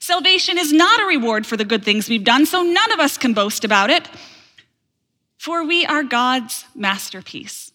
Salvation 0.00 0.58
is 0.58 0.72
not 0.72 1.00
a 1.00 1.06
reward 1.06 1.46
for 1.46 1.56
the 1.56 1.64
good 1.64 1.84
things 1.84 2.08
we've 2.08 2.24
done, 2.24 2.46
so 2.46 2.62
none 2.62 2.92
of 2.92 3.00
us 3.00 3.18
can 3.18 3.34
boast 3.34 3.64
about 3.64 3.90
it, 3.90 4.08
for 5.38 5.64
we 5.64 5.84
are 5.84 6.02
God's 6.02 6.66
masterpiece. 6.74 7.72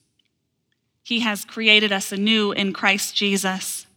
He 1.03 1.21
has 1.21 1.45
created 1.45 1.91
us 1.91 2.11
anew 2.11 2.51
in 2.51 2.73
Christ 2.73 3.15
Jesus 3.15 3.87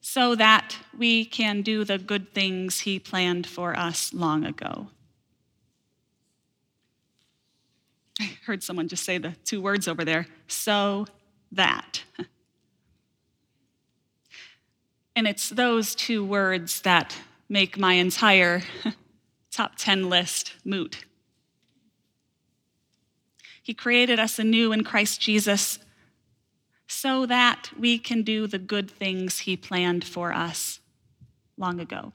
so 0.00 0.34
that 0.34 0.76
we 0.96 1.24
can 1.24 1.62
do 1.62 1.84
the 1.84 1.98
good 1.98 2.32
things 2.32 2.80
He 2.80 2.98
planned 2.98 3.46
for 3.46 3.76
us 3.76 4.12
long 4.12 4.44
ago. 4.44 4.88
I 8.20 8.36
heard 8.46 8.62
someone 8.62 8.88
just 8.88 9.04
say 9.04 9.18
the 9.18 9.32
two 9.44 9.60
words 9.60 9.88
over 9.88 10.04
there 10.04 10.26
so 10.46 11.06
that. 11.52 12.02
And 15.16 15.26
it's 15.26 15.50
those 15.50 15.94
two 15.94 16.24
words 16.24 16.80
that 16.82 17.14
make 17.48 17.76
my 17.76 17.94
entire 17.94 18.62
top 19.50 19.72
10 19.76 20.08
list 20.08 20.54
moot. 20.64 21.04
He 23.62 23.74
created 23.74 24.18
us 24.18 24.38
anew 24.38 24.72
in 24.72 24.82
Christ 24.82 25.20
Jesus 25.20 25.78
so 26.86 27.26
that 27.26 27.70
we 27.78 27.98
can 27.98 28.22
do 28.22 28.46
the 28.46 28.58
good 28.58 28.90
things 28.90 29.40
He 29.40 29.56
planned 29.56 30.04
for 30.04 30.32
us 30.32 30.80
long 31.58 31.80
ago. 31.80 32.12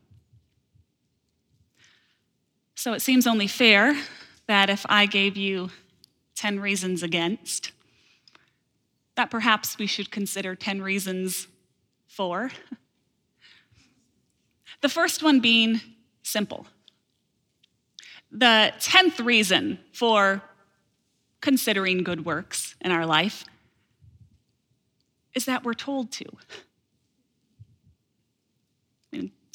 So 2.74 2.94
it 2.94 3.02
seems 3.02 3.28
only 3.28 3.48
fair 3.48 3.96
that 4.48 4.70
if 4.70 4.86
I 4.90 5.06
gave 5.06 5.38
you 5.38 5.70
10 6.36 6.60
reasons 6.60 7.04
against, 7.04 7.72
that 9.15 9.32
perhaps 9.32 9.77
we 9.77 9.88
should 9.88 10.12
consider 10.12 10.56
10 10.56 10.82
reasons 10.82 11.48
for. 12.08 12.51
The 14.82 14.89
first 14.89 15.24
one 15.24 15.39
being 15.39 15.82
simple. 16.22 16.68
The 18.32 18.72
10th 18.77 19.25
reason 19.25 19.80
for 19.94 20.44
considering 21.42 22.04
good 22.04 22.24
works 22.24 22.75
in 22.82 22.92
our 22.92 23.06
life 23.06 23.46
is 25.34 25.46
that 25.46 25.63
we're 25.63 25.74
told 25.74 26.12
to. 26.12 26.25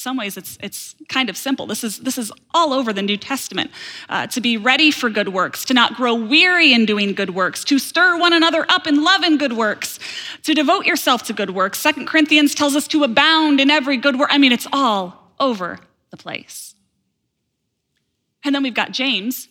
Some 0.01 0.17
ways, 0.17 0.39
it's, 0.39 0.57
it's 0.63 0.95
kind 1.11 1.29
of 1.29 1.37
simple. 1.37 1.67
This 1.67 1.85
is, 1.85 1.99
this 1.99 2.17
is 2.17 2.33
all 2.55 2.73
over 2.73 2.91
the 2.91 3.03
New 3.03 3.19
Testament. 3.19 3.71
Uh, 4.09 4.27
to 4.29 4.41
be 4.41 4.57
ready 4.57 4.91
for 4.91 5.11
good 5.11 5.29
works, 5.29 5.63
to 5.67 5.75
not 5.75 5.93
grow 5.93 6.15
weary 6.15 6.73
in 6.73 6.87
doing 6.87 7.13
good 7.13 7.35
works, 7.35 7.65
to 7.65 7.79
stir 7.79 8.19
one 8.19 8.33
another 8.33 8.65
up 8.71 8.87
in 8.87 9.05
love 9.05 9.21
and 9.23 9.39
good 9.39 9.53
works, 9.53 9.99
to 10.45 10.55
devote 10.55 10.87
yourself 10.87 11.25
to 11.25 11.35
good 11.35 11.51
works. 11.51 11.79
Second 11.79 12.07
Corinthians 12.07 12.55
tells 12.55 12.75
us 12.77 12.89
to 12.89 13.05
abound 13.05 13.61
in 13.61 13.71
every 13.71 13.99
good 13.99 14.19
work. 14.19 14.31
I 14.33 14.39
mean, 14.39 14.53
it's 14.53 14.67
all 14.73 15.35
over 15.39 15.79
the 16.09 16.17
place. 16.17 16.75
And 18.43 18.55
then 18.55 18.63
we've 18.63 18.73
got 18.73 18.93
James, 18.93 19.49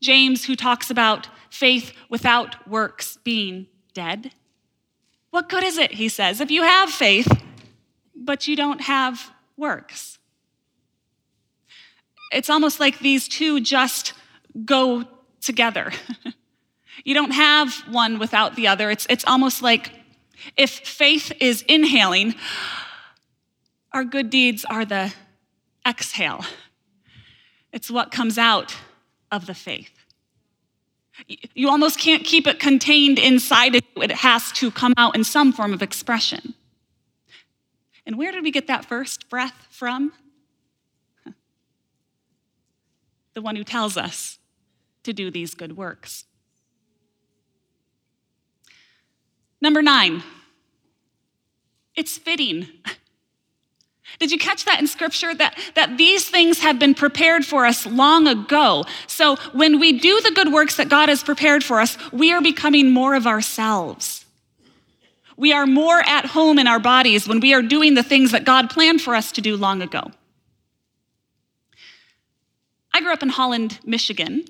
James, 0.00 0.46
who 0.46 0.56
talks 0.56 0.90
about 0.90 1.28
faith 1.48 1.92
without 2.08 2.68
works 2.68 3.18
being 3.22 3.68
dead. 3.94 4.32
What 5.30 5.48
good 5.48 5.62
is 5.62 5.78
it, 5.78 5.92
he 5.92 6.08
says, 6.08 6.40
if 6.40 6.50
you 6.50 6.64
have 6.64 6.90
faith, 6.90 7.40
but 8.16 8.48
you 8.48 8.56
don't 8.56 8.80
have 8.80 9.31
works? 9.56 10.18
It's 12.32 12.48
almost 12.48 12.80
like 12.80 12.98
these 12.98 13.28
two 13.28 13.60
just 13.60 14.14
go 14.64 15.04
together. 15.40 15.92
you 17.04 17.14
don't 17.14 17.32
have 17.32 17.74
one 17.90 18.18
without 18.18 18.56
the 18.56 18.68
other. 18.68 18.90
It's, 18.90 19.06
it's 19.10 19.24
almost 19.26 19.62
like 19.62 19.92
if 20.56 20.70
faith 20.70 21.32
is 21.40 21.62
inhaling, 21.62 22.34
our 23.92 24.04
good 24.04 24.30
deeds 24.30 24.64
are 24.64 24.84
the 24.84 25.12
exhale. 25.86 26.44
It's 27.72 27.90
what 27.90 28.10
comes 28.10 28.38
out 28.38 28.74
of 29.30 29.46
the 29.46 29.54
faith. 29.54 29.90
You 31.54 31.68
almost 31.68 31.98
can't 31.98 32.24
keep 32.24 32.46
it 32.46 32.58
contained 32.58 33.18
inside 33.18 33.74
it. 33.76 33.84
It 33.96 34.10
has 34.10 34.50
to 34.52 34.70
come 34.70 34.94
out 34.96 35.14
in 35.14 35.24
some 35.24 35.52
form 35.52 35.72
of 35.72 35.82
expression. 35.82 36.54
And 38.06 38.18
where 38.18 38.32
did 38.32 38.42
we 38.42 38.50
get 38.50 38.66
that 38.66 38.84
first 38.84 39.28
breath 39.28 39.66
from? 39.70 40.12
The 43.34 43.40
one 43.40 43.56
who 43.56 43.64
tells 43.64 43.96
us 43.96 44.38
to 45.04 45.14
do 45.14 45.30
these 45.30 45.54
good 45.54 45.74
works. 45.74 46.26
Number 49.62 49.80
nine, 49.80 50.22
it's 51.94 52.18
fitting. 52.18 52.68
Did 54.18 54.30
you 54.30 54.38
catch 54.38 54.64
that 54.66 54.80
in 54.80 54.86
scripture? 54.86 55.34
That, 55.34 55.56
that 55.74 55.96
these 55.96 56.28
things 56.28 56.58
have 56.60 56.78
been 56.78 56.94
prepared 56.94 57.46
for 57.46 57.64
us 57.64 57.86
long 57.86 58.26
ago. 58.26 58.84
So 59.06 59.36
when 59.52 59.80
we 59.80 59.98
do 59.98 60.20
the 60.20 60.32
good 60.32 60.52
works 60.52 60.76
that 60.76 60.88
God 60.88 61.08
has 61.08 61.22
prepared 61.22 61.64
for 61.64 61.80
us, 61.80 61.96
we 62.12 62.32
are 62.32 62.42
becoming 62.42 62.90
more 62.90 63.14
of 63.14 63.26
ourselves. 63.26 64.21
We 65.36 65.52
are 65.52 65.66
more 65.66 66.00
at 66.00 66.26
home 66.26 66.58
in 66.58 66.66
our 66.66 66.78
bodies 66.78 67.26
when 67.26 67.40
we 67.40 67.54
are 67.54 67.62
doing 67.62 67.94
the 67.94 68.02
things 68.02 68.32
that 68.32 68.44
God 68.44 68.70
planned 68.70 69.00
for 69.00 69.14
us 69.14 69.32
to 69.32 69.40
do 69.40 69.56
long 69.56 69.82
ago. 69.82 70.10
I 72.94 73.00
grew 73.00 73.12
up 73.12 73.22
in 73.22 73.30
Holland, 73.30 73.78
Michigan. 73.84 74.44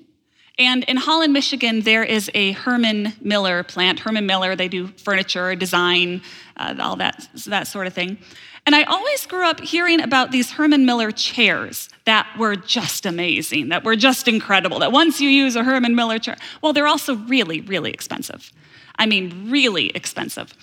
And 0.59 0.83
in 0.83 0.97
Holland, 0.97 1.33
Michigan, 1.33 1.81
there 1.81 2.03
is 2.03 2.29
a 2.35 2.51
Herman 2.51 3.13
Miller 3.21 3.63
plant. 3.63 3.99
Herman 3.99 4.25
Miller, 4.25 4.55
they 4.55 4.67
do 4.67 4.87
furniture, 4.87 5.55
design, 5.55 6.21
uh, 6.57 6.75
all 6.79 6.95
that, 6.97 7.27
that 7.47 7.67
sort 7.67 7.87
of 7.87 7.93
thing. 7.93 8.19
And 8.65 8.75
I 8.75 8.83
always 8.83 9.25
grew 9.25 9.45
up 9.45 9.59
hearing 9.59 9.99
about 9.99 10.31
these 10.31 10.51
Herman 10.51 10.85
Miller 10.85 11.11
chairs 11.11 11.89
that 12.05 12.27
were 12.37 12.55
just 12.55 13.05
amazing, 13.05 13.69
that 13.69 13.83
were 13.83 13.95
just 13.95 14.27
incredible, 14.27 14.79
that 14.79 14.91
once 14.91 15.19
you 15.19 15.27
use 15.27 15.55
a 15.55 15.63
Herman 15.63 15.95
Miller 15.95 16.19
chair, 16.19 16.37
well, 16.61 16.71
they're 16.71 16.87
also 16.87 17.15
really, 17.15 17.61
really 17.61 17.91
expensive. 17.91 18.51
I 18.97 19.05
mean, 19.05 19.49
really 19.49 19.87
expensive. 19.89 20.53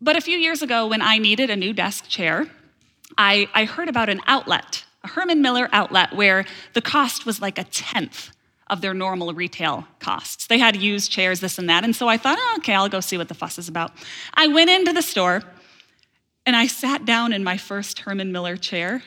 But 0.00 0.16
a 0.16 0.20
few 0.20 0.36
years 0.36 0.62
ago, 0.62 0.86
when 0.86 1.02
I 1.02 1.18
needed 1.18 1.50
a 1.50 1.56
new 1.56 1.72
desk 1.72 2.08
chair, 2.08 2.46
I, 3.16 3.48
I 3.54 3.64
heard 3.64 3.88
about 3.88 4.08
an 4.08 4.20
outlet, 4.26 4.84
a 5.02 5.08
Herman 5.08 5.40
Miller 5.40 5.68
outlet, 5.72 6.14
where 6.14 6.44
the 6.72 6.82
cost 6.82 7.26
was 7.26 7.40
like 7.40 7.58
a 7.58 7.64
tenth 7.64 8.30
of 8.68 8.80
their 8.80 8.94
normal 8.94 9.32
retail 9.34 9.86
costs. 10.00 10.46
They 10.46 10.58
had 10.58 10.76
used 10.76 11.10
chairs, 11.10 11.40
this 11.40 11.58
and 11.58 11.68
that. 11.68 11.84
And 11.84 11.94
so 11.94 12.08
I 12.08 12.16
thought, 12.16 12.38
oh, 12.40 12.54
okay, 12.58 12.74
I'll 12.74 12.88
go 12.88 13.00
see 13.00 13.18
what 13.18 13.28
the 13.28 13.34
fuss 13.34 13.58
is 13.58 13.68
about. 13.68 13.92
I 14.34 14.46
went 14.48 14.70
into 14.70 14.92
the 14.92 15.02
store 15.02 15.42
and 16.46 16.56
I 16.56 16.66
sat 16.66 17.04
down 17.04 17.32
in 17.32 17.44
my 17.44 17.56
first 17.56 18.00
Herman 18.00 18.32
Miller 18.32 18.56
chair. 18.56 19.02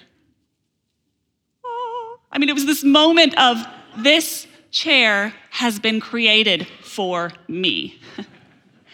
Oh, 1.64 2.20
I 2.32 2.38
mean, 2.38 2.50
it 2.50 2.54
was 2.54 2.66
this 2.66 2.84
moment 2.84 3.38
of 3.40 3.58
this 3.98 4.48
chair 4.72 5.34
has 5.52 5.80
been 5.80 6.00
created 6.00 6.68
for 6.84 7.32
me. 7.48 8.00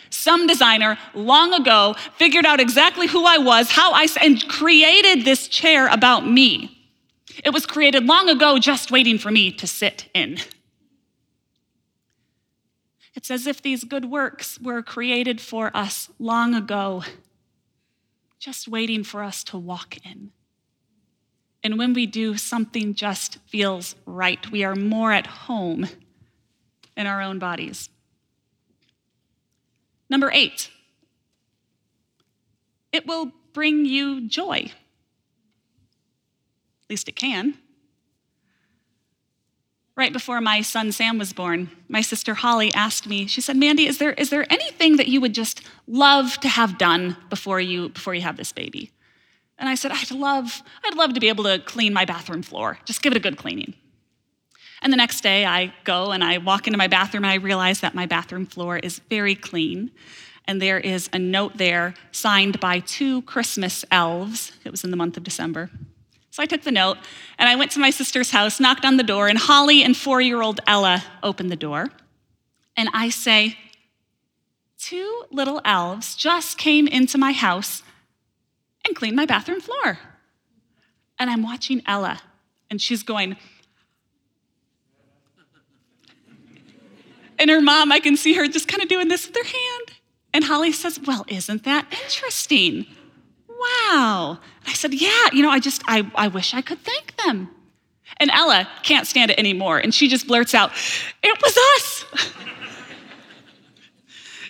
Some 0.09 0.47
designer 0.47 0.97
long 1.13 1.53
ago 1.53 1.95
figured 2.17 2.45
out 2.45 2.59
exactly 2.59 3.07
who 3.07 3.25
I 3.25 3.37
was, 3.37 3.71
how 3.71 3.93
I, 3.93 4.07
and 4.21 4.47
created 4.47 5.25
this 5.25 5.47
chair 5.47 5.87
about 5.87 6.27
me. 6.27 6.77
It 7.43 7.51
was 7.51 7.65
created 7.65 8.05
long 8.05 8.29
ago, 8.29 8.59
just 8.59 8.91
waiting 8.91 9.17
for 9.17 9.31
me 9.31 9.51
to 9.53 9.65
sit 9.65 10.09
in. 10.13 10.37
It's 13.15 13.31
as 13.31 13.47
if 13.47 13.61
these 13.61 13.83
good 13.83 14.05
works 14.05 14.59
were 14.59 14.81
created 14.81 15.41
for 15.41 15.75
us 15.75 16.09
long 16.19 16.53
ago 16.53 17.03
just 18.43 18.67
waiting 18.67 19.05
for 19.05 19.23
us 19.23 19.41
to 19.41 19.57
walk 19.57 19.95
in. 20.05 20.31
And 21.63 21.77
when 21.77 21.93
we 21.93 22.05
do, 22.05 22.35
something 22.35 22.93
just 22.93 23.37
feels 23.47 23.95
right. 24.05 24.51
We 24.51 24.63
are 24.63 24.75
more 24.75 25.13
at 25.13 25.27
home 25.27 25.87
in 26.97 27.07
our 27.07 27.21
own 27.21 27.39
bodies. 27.39 27.89
Number 30.09 30.29
eight, 30.33 30.69
it 32.91 33.07
will 33.07 33.31
bring 33.53 33.85
you 33.85 34.27
joy. 34.27 34.71
At 36.83 36.89
least 36.89 37.07
it 37.07 37.15
can. 37.15 37.55
Right 39.95 40.11
before 40.11 40.41
my 40.41 40.61
son 40.61 40.91
Sam 40.91 41.19
was 41.19 41.33
born, 41.33 41.69
my 41.87 42.01
sister 42.01 42.33
Holly 42.33 42.73
asked 42.73 43.07
me, 43.07 43.27
she 43.27 43.41
said, 43.41 43.55
Mandy, 43.55 43.85
is 43.85 43.99
there, 43.99 44.13
is 44.13 44.31
there 44.31 44.51
anything 44.51 44.97
that 44.97 45.07
you 45.07 45.21
would 45.21 45.33
just 45.33 45.61
love 45.87 46.39
to 46.39 46.49
have 46.49 46.79
done 46.79 47.15
before 47.29 47.61
you, 47.61 47.89
before 47.89 48.15
you 48.15 48.21
have 48.21 48.37
this 48.37 48.51
baby? 48.51 48.91
And 49.57 49.69
I 49.69 49.75
said, 49.75 49.91
I'd 49.91 50.11
love, 50.11 50.61
I'd 50.83 50.95
love 50.95 51.13
to 51.13 51.19
be 51.19 51.29
able 51.29 51.43
to 51.45 51.59
clean 51.59 51.93
my 51.93 52.05
bathroom 52.05 52.41
floor. 52.41 52.79
Just 52.85 53.01
give 53.01 53.13
it 53.13 53.17
a 53.17 53.19
good 53.19 53.37
cleaning. 53.37 53.73
And 54.81 54.91
the 54.91 54.97
next 54.97 55.21
day 55.21 55.45
I 55.45 55.73
go 55.85 56.11
and 56.11 56.23
I 56.23 56.39
walk 56.39 56.67
into 56.67 56.77
my 56.77 56.87
bathroom 56.87 57.23
and 57.23 57.31
I 57.31 57.35
realize 57.35 57.79
that 57.79 57.95
my 57.95 58.05
bathroom 58.05 58.45
floor 58.45 58.77
is 58.77 58.99
very 59.09 59.35
clean. 59.35 59.91
And 60.45 60.61
there 60.61 60.79
is 60.79 61.09
a 61.13 61.19
note 61.19 61.57
there 61.57 61.93
signed 62.11 62.59
by 62.59 62.79
two 62.79 63.21
Christmas 63.21 63.85
elves. 63.91 64.51
It 64.65 64.71
was 64.71 64.83
in 64.83 64.91
the 64.91 64.97
month 64.97 65.15
of 65.15 65.23
December. 65.23 65.69
So 66.31 66.43
I 66.43 66.45
took 66.45 66.63
the 66.63 66.71
note 66.71 66.97
and 67.37 67.47
I 67.47 67.55
went 67.55 67.71
to 67.71 67.79
my 67.79 67.91
sister's 67.91 68.31
house, 68.31 68.59
knocked 68.59 68.83
on 68.83 68.97
the 68.97 69.03
door, 69.03 69.29
and 69.29 69.37
Holly 69.37 69.83
and 69.83 69.95
four 69.95 70.19
year 70.19 70.41
old 70.41 70.59
Ella 70.67 71.03
opened 71.21 71.51
the 71.51 71.55
door. 71.55 71.91
And 72.75 72.89
I 72.93 73.09
say, 73.09 73.57
Two 74.77 75.23
little 75.31 75.61
elves 75.63 76.13
just 76.13 76.57
came 76.57 76.87
into 76.87 77.17
my 77.17 77.31
house 77.31 77.83
and 78.85 78.95
clean 78.95 79.15
my 79.15 79.25
bathroom 79.25 79.61
floor. 79.61 79.99
And 81.19 81.29
I'm 81.29 81.43
watching 81.43 81.81
Ella, 81.85 82.21
and 82.69 82.81
she's 82.81 83.03
going, 83.03 83.37
and 87.39 87.49
her 87.49 87.61
mom, 87.61 87.91
I 87.91 87.99
can 87.99 88.17
see 88.17 88.33
her 88.33 88.47
just 88.47 88.67
kind 88.67 88.81
of 88.81 88.89
doing 88.89 89.07
this 89.07 89.27
with 89.27 89.35
her 89.35 89.43
hand. 89.43 89.99
And 90.33 90.43
Holly 90.43 90.71
says, 90.71 90.99
Well, 91.05 91.25
isn't 91.27 91.63
that 91.63 91.85
interesting? 92.03 92.87
wow. 93.63 94.39
I 94.65 94.73
said, 94.73 94.93
yeah, 94.93 95.27
you 95.31 95.41
know, 95.43 95.49
I 95.49 95.59
just, 95.59 95.81
I, 95.87 96.09
I 96.15 96.27
wish 96.27 96.53
I 96.53 96.61
could 96.61 96.79
thank 96.79 97.15
them. 97.17 97.49
And 98.17 98.29
Ella 98.31 98.67
can't 98.83 99.07
stand 99.07 99.31
it 99.31 99.39
anymore. 99.39 99.79
And 99.79 99.93
she 99.93 100.07
just 100.07 100.27
blurts 100.27 100.53
out, 100.53 100.71
it 101.21 101.41
was 101.41 101.57
us. 101.75 102.05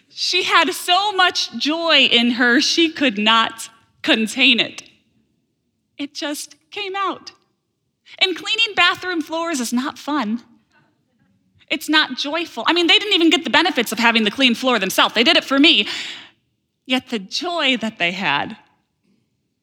she 0.09 0.43
had 0.43 0.71
so 0.71 1.11
much 1.13 1.55
joy 1.57 2.07
in 2.11 2.31
her, 2.31 2.59
she 2.61 2.91
could 2.91 3.17
not 3.17 3.69
contain 4.03 4.59
it. 4.59 4.83
It 5.97 6.13
just 6.13 6.55
came 6.71 6.95
out. 6.95 7.31
And 8.19 8.35
cleaning 8.35 8.75
bathroom 8.75 9.21
floors 9.21 9.59
is 9.59 9.73
not 9.73 9.97
fun. 9.97 10.43
It's 11.69 11.89
not 11.89 12.17
joyful. 12.17 12.63
I 12.67 12.73
mean, 12.73 12.87
they 12.87 12.99
didn't 12.99 13.13
even 13.13 13.29
get 13.29 13.43
the 13.43 13.49
benefits 13.49 13.91
of 13.91 13.97
having 13.99 14.23
the 14.23 14.31
clean 14.31 14.53
floor 14.53 14.77
themselves. 14.77 15.15
They 15.15 15.23
did 15.23 15.37
it 15.37 15.43
for 15.43 15.57
me. 15.57 15.87
Yet 16.85 17.09
the 17.09 17.19
joy 17.19 17.77
that 17.77 17.97
they 17.97 18.11
had 18.11 18.57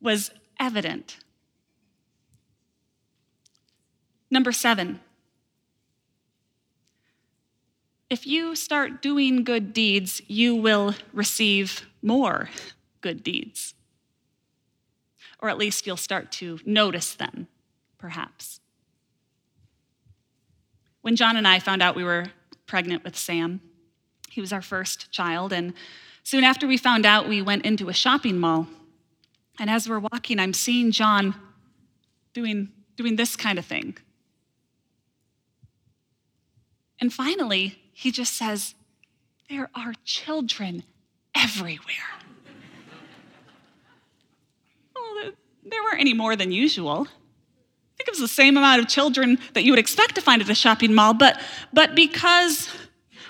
was 0.00 0.30
evident. 0.58 1.18
Number 4.30 4.52
seven, 4.52 5.00
if 8.08 8.26
you 8.26 8.56
start 8.56 9.02
doing 9.02 9.44
good 9.44 9.72
deeds, 9.72 10.20
you 10.26 10.56
will 10.56 10.94
receive 11.12 11.86
more 12.02 12.48
good 13.00 13.22
deeds. 13.22 13.74
Or 15.40 15.48
at 15.48 15.58
least 15.58 15.86
you'll 15.86 15.96
start 15.96 16.30
to 16.32 16.58
notice 16.64 17.14
them, 17.14 17.48
perhaps. 17.98 18.60
When 21.02 21.16
John 21.16 21.36
and 21.36 21.48
I 21.48 21.58
found 21.58 21.82
out 21.82 21.96
we 21.96 22.04
were 22.04 22.26
pregnant 22.66 23.04
with 23.04 23.16
Sam, 23.16 23.60
he 24.28 24.40
was 24.40 24.52
our 24.52 24.62
first 24.62 25.10
child, 25.10 25.52
and 25.52 25.72
soon 26.22 26.44
after 26.44 26.66
we 26.66 26.76
found 26.76 27.04
out, 27.04 27.28
we 27.28 27.42
went 27.42 27.64
into 27.64 27.88
a 27.88 27.94
shopping 27.94 28.38
mall 28.38 28.68
and 29.60 29.68
as 29.68 29.86
we're 29.86 29.98
walking, 29.98 30.38
I'm 30.40 30.54
seeing 30.54 30.90
John 30.90 31.34
doing, 32.32 32.70
doing 32.96 33.16
this 33.16 33.36
kind 33.36 33.58
of 33.58 33.66
thing. 33.66 33.98
And 36.98 37.12
finally, 37.12 37.78
he 37.92 38.10
just 38.10 38.32
says, 38.32 38.74
There 39.50 39.68
are 39.74 39.92
children 40.02 40.84
everywhere. 41.34 41.76
well, 44.94 45.32
there 45.64 45.82
weren't 45.82 46.00
any 46.00 46.14
more 46.14 46.36
than 46.36 46.52
usual. 46.52 47.06
I 47.06 47.96
think 47.96 48.08
it 48.08 48.12
was 48.12 48.20
the 48.20 48.28
same 48.28 48.56
amount 48.56 48.80
of 48.80 48.88
children 48.88 49.38
that 49.54 49.64
you 49.64 49.72
would 49.72 49.78
expect 49.78 50.14
to 50.14 50.20
find 50.20 50.40
at 50.40 50.48
a 50.48 50.54
shopping 50.54 50.94
mall, 50.94 51.12
but, 51.12 51.40
but 51.72 51.94
because 51.94 52.70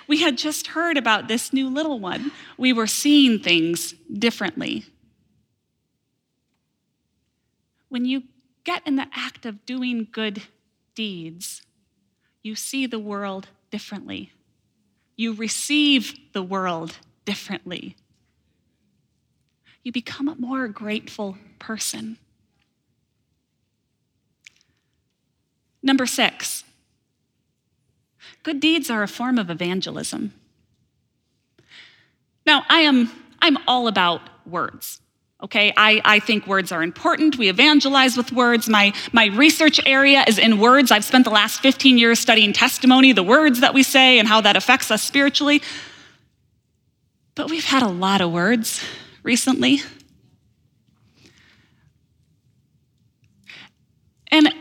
we 0.06 0.20
had 0.20 0.38
just 0.38 0.68
heard 0.68 0.96
about 0.96 1.28
this 1.28 1.52
new 1.52 1.68
little 1.68 1.98
one, 1.98 2.30
we 2.56 2.72
were 2.72 2.86
seeing 2.86 3.38
things 3.38 3.94
differently. 4.12 4.84
When 7.88 8.04
you 8.04 8.24
get 8.64 8.86
in 8.86 8.96
the 8.96 9.06
act 9.12 9.46
of 9.46 9.66
doing 9.66 10.08
good 10.10 10.42
deeds, 10.94 11.62
you 12.42 12.54
see 12.54 12.86
the 12.86 12.98
world 12.98 13.48
differently. 13.70 14.32
You 15.16 15.32
receive 15.32 16.14
the 16.32 16.42
world 16.42 16.96
differently. 17.24 17.96
You 19.82 19.92
become 19.92 20.28
a 20.28 20.34
more 20.34 20.68
grateful 20.68 21.38
person. 21.58 22.18
Number 25.82 26.04
six, 26.06 26.64
good 28.42 28.60
deeds 28.60 28.90
are 28.90 29.02
a 29.02 29.08
form 29.08 29.38
of 29.38 29.48
evangelism. 29.48 30.34
Now, 32.44 32.64
I 32.68 32.80
am 32.80 33.10
I'm 33.40 33.56
all 33.66 33.88
about 33.88 34.20
words. 34.46 35.00
Okay, 35.42 35.72
I, 35.74 36.02
I 36.04 36.18
think 36.18 36.46
words 36.46 36.70
are 36.70 36.82
important. 36.82 37.38
We 37.38 37.48
evangelize 37.48 38.14
with 38.14 38.30
words. 38.30 38.68
My, 38.68 38.92
my 39.12 39.26
research 39.26 39.80
area 39.86 40.22
is 40.28 40.38
in 40.38 40.58
words. 40.58 40.90
I've 40.90 41.04
spent 41.04 41.24
the 41.24 41.30
last 41.30 41.62
15 41.62 41.96
years 41.96 42.18
studying 42.18 42.52
testimony, 42.52 43.12
the 43.12 43.22
words 43.22 43.60
that 43.60 43.72
we 43.72 43.82
say, 43.82 44.18
and 44.18 44.28
how 44.28 44.42
that 44.42 44.56
affects 44.56 44.90
us 44.90 45.02
spiritually. 45.02 45.62
But 47.34 47.48
we've 47.48 47.64
had 47.64 47.82
a 47.82 47.88
lot 47.88 48.20
of 48.20 48.30
words 48.30 48.84
recently. 49.22 49.80
And 54.30 54.54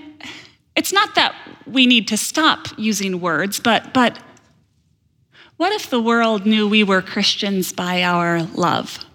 it's 0.75 0.91
not 0.91 1.15
that 1.15 1.35
we 1.67 1.85
need 1.85 2.07
to 2.07 2.17
stop 2.17 2.67
using 2.77 3.21
words, 3.21 3.59
but, 3.59 3.93
but 3.93 4.17
what 5.57 5.71
if 5.73 5.89
the 5.89 6.01
world 6.01 6.45
knew 6.45 6.67
we 6.67 6.83
were 6.83 7.01
Christians 7.01 7.73
by 7.73 8.01
our 8.01 8.43
love? 8.43 9.05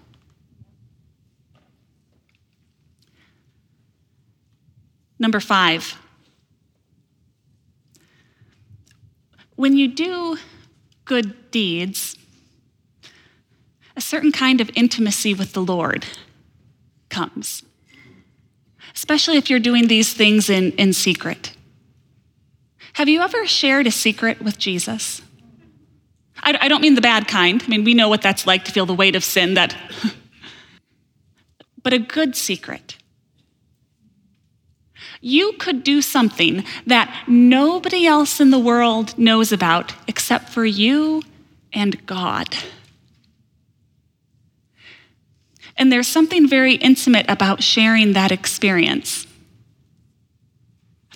Number 5.17 5.39
five, 5.39 5.97
when 9.55 9.75
you 9.77 9.87
do 9.87 10.37
good 11.05 11.51
deeds, 11.51 12.14
a 13.95 14.01
certain 14.01 14.31
kind 14.31 14.61
of 14.61 14.69
intimacy 14.75 15.33
with 15.33 15.53
the 15.53 15.61
Lord 15.61 16.05
comes, 17.09 17.63
especially 18.93 19.37
if 19.37 19.49
you're 19.49 19.59
doing 19.59 19.87
these 19.87 20.13
things 20.13 20.49
in, 20.49 20.71
in 20.73 20.93
secret. 20.93 21.53
Have 22.93 23.09
you 23.09 23.21
ever 23.21 23.45
shared 23.45 23.87
a 23.87 23.91
secret 23.91 24.41
with 24.41 24.57
Jesus? 24.57 25.21
I, 26.41 26.57
I 26.61 26.67
don't 26.67 26.81
mean 26.81 26.95
the 26.95 27.01
bad 27.01 27.27
kind. 27.27 27.61
I 27.63 27.67
mean, 27.67 27.83
we 27.83 27.93
know 27.93 28.09
what 28.09 28.21
that's 28.21 28.45
like 28.47 28.65
to 28.65 28.71
feel 28.71 28.85
the 28.85 28.93
weight 28.93 29.15
of 29.15 29.23
sin 29.23 29.53
that, 29.55 29.75
but 31.83 31.93
a 31.93 31.99
good 31.99 32.35
secret 32.35 32.97
you 35.25 35.53
could 35.53 35.83
do 35.83 36.03
something 36.03 36.63
that 36.85 37.23
nobody 37.27 38.05
else 38.05 38.39
in 38.39 38.51
the 38.51 38.59
world 38.59 39.17
knows 39.17 39.51
about 39.51 39.91
except 40.07 40.49
for 40.49 40.63
you 40.63 41.23
and 41.73 42.05
God. 42.05 42.55
And 45.77 45.91
there's 45.91 46.07
something 46.07 46.47
very 46.47 46.75
intimate 46.75 47.25
about 47.29 47.61
sharing 47.61 48.13
that 48.13 48.31
experience, 48.31 49.27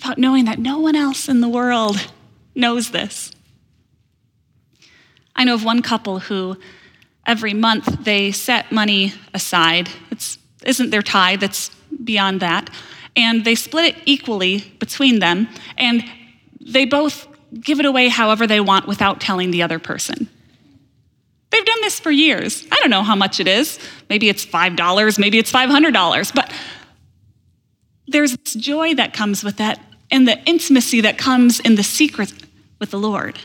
about 0.02 0.18
knowing 0.18 0.44
that 0.44 0.58
no 0.58 0.78
one 0.78 0.96
else 0.96 1.28
in 1.28 1.40
the 1.40 1.48
world 1.48 2.10
knows 2.54 2.90
this. 2.90 3.32
I 5.34 5.44
know 5.44 5.54
of 5.54 5.64
one 5.64 5.80
couple 5.80 6.18
who 6.18 6.58
every 7.26 7.54
month 7.54 8.04
they 8.04 8.32
set 8.32 8.70
money 8.70 9.14
aside. 9.32 9.88
It 10.10 10.36
isn't 10.64 10.90
their 10.90 11.02
tithe, 11.02 11.42
it's 11.42 11.70
beyond 12.04 12.40
that 12.40 12.68
and 13.16 13.44
they 13.44 13.54
split 13.54 13.96
it 13.96 14.02
equally 14.06 14.60
between 14.78 15.18
them, 15.18 15.48
and 15.76 16.04
they 16.60 16.84
both 16.84 17.26
give 17.60 17.80
it 17.80 17.86
away 17.86 18.08
however 18.08 18.46
they 18.46 18.60
want 18.60 18.86
without 18.86 19.20
telling 19.20 19.50
the 19.50 19.62
other 19.62 19.78
person. 19.78 20.28
They've 21.50 21.64
done 21.64 21.80
this 21.80 21.98
for 21.98 22.10
years. 22.10 22.66
I 22.70 22.76
don't 22.76 22.90
know 22.90 23.02
how 23.02 23.16
much 23.16 23.40
it 23.40 23.48
is. 23.48 23.78
Maybe 24.08 24.28
it's 24.28 24.46
$5, 24.46 25.18
maybe 25.18 25.38
it's 25.38 25.52
$500, 25.52 26.34
but 26.34 26.52
there's 28.06 28.36
this 28.36 28.54
joy 28.54 28.94
that 28.94 29.12
comes 29.12 29.42
with 29.42 29.56
that 29.56 29.80
and 30.10 30.26
the 30.26 30.38
intimacy 30.44 31.00
that 31.02 31.18
comes 31.18 31.60
in 31.60 31.76
the 31.76 31.82
secret 31.82 32.32
with 32.78 32.90
the 32.90 32.98
Lord. 32.98 33.38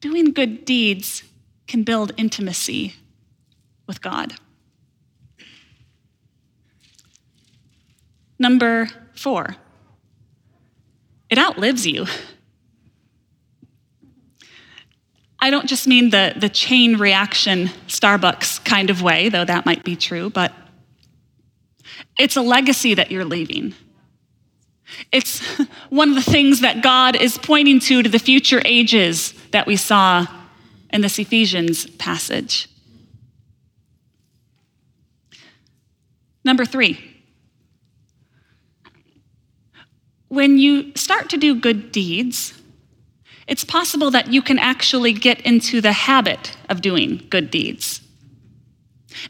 Doing 0.00 0.32
good 0.32 0.64
deeds 0.64 1.22
can 1.66 1.82
build 1.82 2.12
intimacy 2.16 2.94
with 3.86 4.00
God. 4.00 4.34
Number 8.38 8.88
four. 9.14 9.56
It 11.28 11.38
outlives 11.38 11.86
you. 11.86 12.06
I 15.40 15.50
don't 15.50 15.66
just 15.66 15.86
mean 15.86 16.10
the, 16.10 16.34
the 16.36 16.48
chain 16.48 16.96
reaction 16.96 17.68
Starbucks 17.86 18.64
kind 18.64 18.90
of 18.90 19.02
way, 19.02 19.28
though 19.28 19.44
that 19.44 19.64
might 19.64 19.84
be 19.84 19.94
true, 19.94 20.30
but 20.30 20.52
it's 22.18 22.36
a 22.36 22.42
legacy 22.42 22.94
that 22.94 23.10
you're 23.10 23.24
leaving. 23.24 23.74
It's 25.12 25.44
one 25.90 26.08
of 26.10 26.14
the 26.16 26.30
things 26.30 26.60
that 26.60 26.82
God 26.82 27.14
is 27.14 27.38
pointing 27.38 27.78
to 27.80 28.02
to 28.02 28.08
the 28.08 28.18
future 28.18 28.60
ages 28.64 29.32
that 29.52 29.66
we 29.66 29.76
saw 29.76 30.26
in 30.92 31.02
this 31.02 31.18
Ephesians 31.18 31.86
passage. 31.86 32.68
Number 36.44 36.64
three, 36.64 36.98
when 40.28 40.58
you 40.58 40.92
start 40.94 41.30
to 41.30 41.36
do 41.36 41.54
good 41.54 41.92
deeds, 41.92 42.54
it's 43.48 43.64
possible 43.64 44.10
that 44.10 44.30
you 44.30 44.42
can 44.42 44.58
actually 44.58 45.14
get 45.14 45.40
into 45.40 45.80
the 45.80 45.92
habit 45.92 46.56
of 46.68 46.82
doing 46.82 47.26
good 47.30 47.50
deeds. 47.50 48.02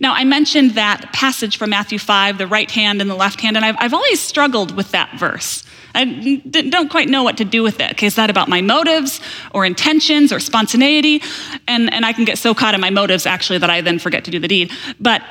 Now, 0.00 0.12
I 0.12 0.24
mentioned 0.24 0.72
that 0.72 1.12
passage 1.12 1.56
from 1.56 1.70
Matthew 1.70 1.98
5, 1.98 2.36
the 2.36 2.46
right 2.46 2.70
hand 2.70 3.00
and 3.00 3.08
the 3.08 3.14
left 3.14 3.40
hand, 3.40 3.56
and 3.56 3.64
I've, 3.64 3.76
I've 3.78 3.94
always 3.94 4.20
struggled 4.20 4.76
with 4.76 4.90
that 4.90 5.18
verse. 5.18 5.64
I 5.94 6.42
don't 6.50 6.90
quite 6.90 7.08
know 7.08 7.22
what 7.22 7.38
to 7.38 7.44
do 7.44 7.62
with 7.62 7.80
it. 7.80 7.92
Okay, 7.92 8.06
is 8.06 8.16
that 8.16 8.28
about 8.28 8.48
my 8.48 8.60
motives 8.60 9.20
or 9.52 9.64
intentions 9.64 10.32
or 10.32 10.40
spontaneity? 10.40 11.22
And, 11.66 11.92
and 11.92 12.04
I 12.04 12.12
can 12.12 12.24
get 12.24 12.38
so 12.38 12.54
caught 12.54 12.74
in 12.74 12.80
my 12.80 12.90
motives, 12.90 13.24
actually, 13.24 13.58
that 13.58 13.70
I 13.70 13.80
then 13.80 13.98
forget 13.98 14.24
to 14.24 14.30
do 14.30 14.38
the 14.38 14.48
deed. 14.48 14.70
But, 15.00 15.22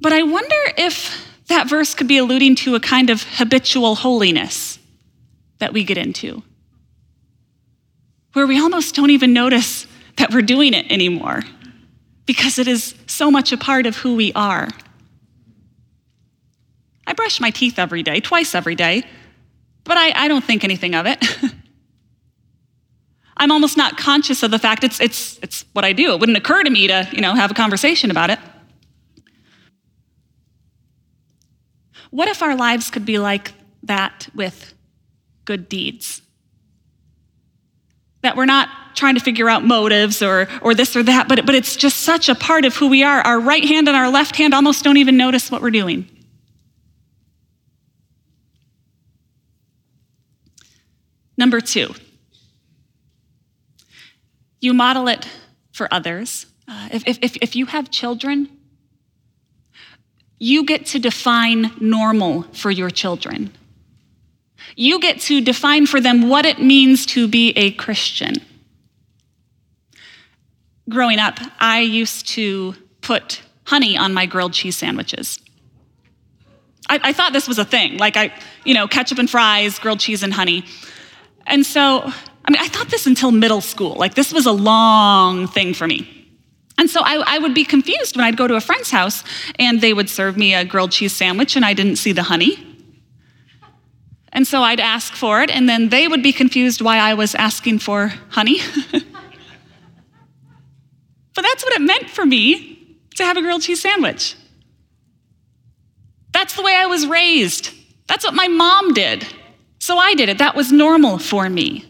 but 0.00 0.12
I 0.12 0.22
wonder 0.22 0.56
if 0.76 1.29
that 1.50 1.68
verse 1.68 1.94
could 1.94 2.08
be 2.08 2.18
alluding 2.18 2.54
to 2.54 2.74
a 2.74 2.80
kind 2.80 3.10
of 3.10 3.22
habitual 3.22 3.94
holiness 3.96 4.78
that 5.58 5.72
we 5.72 5.84
get 5.84 5.98
into, 5.98 6.42
where 8.32 8.46
we 8.46 8.58
almost 8.58 8.94
don't 8.94 9.10
even 9.10 9.32
notice 9.32 9.86
that 10.16 10.32
we're 10.32 10.42
doing 10.42 10.74
it 10.74 10.90
anymore 10.90 11.42
because 12.24 12.58
it 12.58 12.68
is 12.68 12.94
so 13.06 13.30
much 13.30 13.52
a 13.52 13.56
part 13.56 13.86
of 13.86 13.96
who 13.96 14.14
we 14.14 14.32
are. 14.34 14.68
I 17.06 17.12
brush 17.12 17.40
my 17.40 17.50
teeth 17.50 17.78
every 17.78 18.02
day, 18.02 18.20
twice 18.20 18.54
every 18.54 18.76
day, 18.76 19.02
but 19.84 19.96
I, 19.96 20.12
I 20.24 20.28
don't 20.28 20.44
think 20.44 20.62
anything 20.62 20.94
of 20.94 21.06
it. 21.06 21.24
I'm 23.36 23.50
almost 23.50 23.76
not 23.76 23.96
conscious 23.96 24.42
of 24.42 24.50
the 24.50 24.58
fact 24.58 24.84
it's, 24.84 25.00
it's, 25.00 25.38
it's 25.42 25.64
what 25.72 25.84
I 25.84 25.92
do. 25.92 26.12
It 26.12 26.20
wouldn't 26.20 26.38
occur 26.38 26.62
to 26.62 26.70
me 26.70 26.86
to, 26.86 27.08
you 27.10 27.20
know, 27.20 27.34
have 27.34 27.50
a 27.50 27.54
conversation 27.54 28.10
about 28.10 28.30
it. 28.30 28.38
What 32.10 32.28
if 32.28 32.42
our 32.42 32.56
lives 32.56 32.90
could 32.90 33.06
be 33.06 33.18
like 33.18 33.52
that 33.84 34.28
with 34.34 34.74
good 35.44 35.68
deeds? 35.68 36.22
That 38.22 38.36
we're 38.36 38.46
not 38.46 38.68
trying 38.94 39.14
to 39.14 39.20
figure 39.20 39.48
out 39.48 39.64
motives 39.64 40.20
or, 40.22 40.48
or 40.60 40.74
this 40.74 40.94
or 40.94 41.02
that, 41.04 41.28
but, 41.28 41.46
but 41.46 41.54
it's 41.54 41.76
just 41.76 41.98
such 41.98 42.28
a 42.28 42.34
part 42.34 42.64
of 42.64 42.76
who 42.76 42.88
we 42.88 43.02
are. 43.02 43.20
Our 43.22 43.40
right 43.40 43.64
hand 43.64 43.88
and 43.88 43.96
our 43.96 44.10
left 44.10 44.36
hand 44.36 44.52
almost 44.52 44.84
don't 44.84 44.98
even 44.98 45.16
notice 45.16 45.50
what 45.50 45.62
we're 45.62 45.70
doing. 45.70 46.08
Number 51.38 51.60
two, 51.62 51.94
you 54.60 54.74
model 54.74 55.08
it 55.08 55.26
for 55.72 55.88
others. 55.90 56.44
Uh, 56.68 56.90
if, 56.92 57.22
if, 57.22 57.36
if 57.40 57.56
you 57.56 57.64
have 57.66 57.90
children, 57.90 58.59
you 60.40 60.64
get 60.64 60.86
to 60.86 60.98
define 60.98 61.70
normal 61.80 62.42
for 62.54 62.70
your 62.70 62.90
children. 62.90 63.52
You 64.74 64.98
get 64.98 65.20
to 65.22 65.40
define 65.42 65.86
for 65.86 66.00
them 66.00 66.28
what 66.28 66.46
it 66.46 66.60
means 66.60 67.04
to 67.06 67.28
be 67.28 67.50
a 67.50 67.72
Christian. 67.72 68.34
Growing 70.88 71.18
up, 71.18 71.38
I 71.60 71.80
used 71.80 72.26
to 72.28 72.74
put 73.02 73.42
honey 73.64 73.96
on 73.96 74.14
my 74.14 74.26
grilled 74.26 74.54
cheese 74.54 74.76
sandwiches. 74.76 75.38
I, 76.88 76.98
I, 77.04 77.12
thought 77.12 77.32
this 77.32 77.46
was 77.46 77.58
a 77.58 77.64
thing, 77.64 77.98
like 77.98 78.16
I, 78.16 78.32
you 78.64 78.74
know, 78.74 78.88
ketchup 78.88 79.18
and 79.18 79.30
fries, 79.30 79.78
grilled 79.78 80.00
cheese 80.00 80.22
and 80.22 80.32
honey. 80.32 80.64
And 81.46 81.64
so, 81.64 82.00
I 82.44 82.50
mean, 82.50 82.60
I 82.60 82.68
thought 82.68 82.88
this 82.88 83.06
until 83.06 83.30
middle 83.30 83.60
school. 83.60 83.94
Like, 83.94 84.14
this 84.14 84.32
was 84.32 84.46
a 84.46 84.52
long 84.52 85.46
thing 85.46 85.74
for 85.74 85.86
me. 85.86 86.19
And 86.80 86.88
so 86.88 87.02
I, 87.04 87.22
I, 87.26 87.38
would 87.38 87.52
be 87.52 87.62
confused 87.62 88.16
when 88.16 88.24
I'd 88.24 88.38
go 88.38 88.46
to 88.48 88.54
a 88.54 88.60
friend's 88.60 88.90
house 88.90 89.22
and 89.58 89.82
they 89.82 89.92
would 89.92 90.08
serve 90.08 90.38
me 90.38 90.54
a 90.54 90.64
grilled 90.64 90.92
cheese 90.92 91.12
sandwich 91.12 91.54
and 91.54 91.62
I 91.62 91.74
didn't 91.74 91.96
see 91.96 92.12
the 92.12 92.22
honey. 92.22 92.56
And 94.32 94.46
so 94.46 94.62
I'd 94.62 94.80
ask 94.80 95.12
for 95.12 95.42
it, 95.42 95.50
and 95.50 95.68
then 95.68 95.90
they 95.90 96.08
would 96.08 96.22
be 96.22 96.32
confused 96.32 96.80
why 96.80 96.96
I 96.96 97.12
was 97.14 97.34
asking 97.34 97.80
for 97.80 98.14
honey. 98.30 98.60
but 98.92 99.02
that's 101.34 101.64
what 101.64 101.74
it 101.74 101.82
meant 101.82 102.08
for 102.08 102.24
me 102.24 102.96
to 103.16 103.24
have 103.24 103.36
a 103.36 103.42
grilled 103.42 103.60
cheese 103.60 103.82
sandwich. 103.82 104.36
That's 106.32 106.56
the 106.56 106.62
way 106.62 106.74
I 106.74 106.86
was 106.86 107.06
raised. 107.06 107.74
That's 108.06 108.24
what 108.24 108.32
my 108.32 108.48
mom 108.48 108.94
did. 108.94 109.26
So 109.80 109.98
I 109.98 110.14
did 110.14 110.30
it. 110.30 110.38
That 110.38 110.54
was 110.56 110.72
normal 110.72 111.18
for 111.18 111.50
me. 111.50 111.84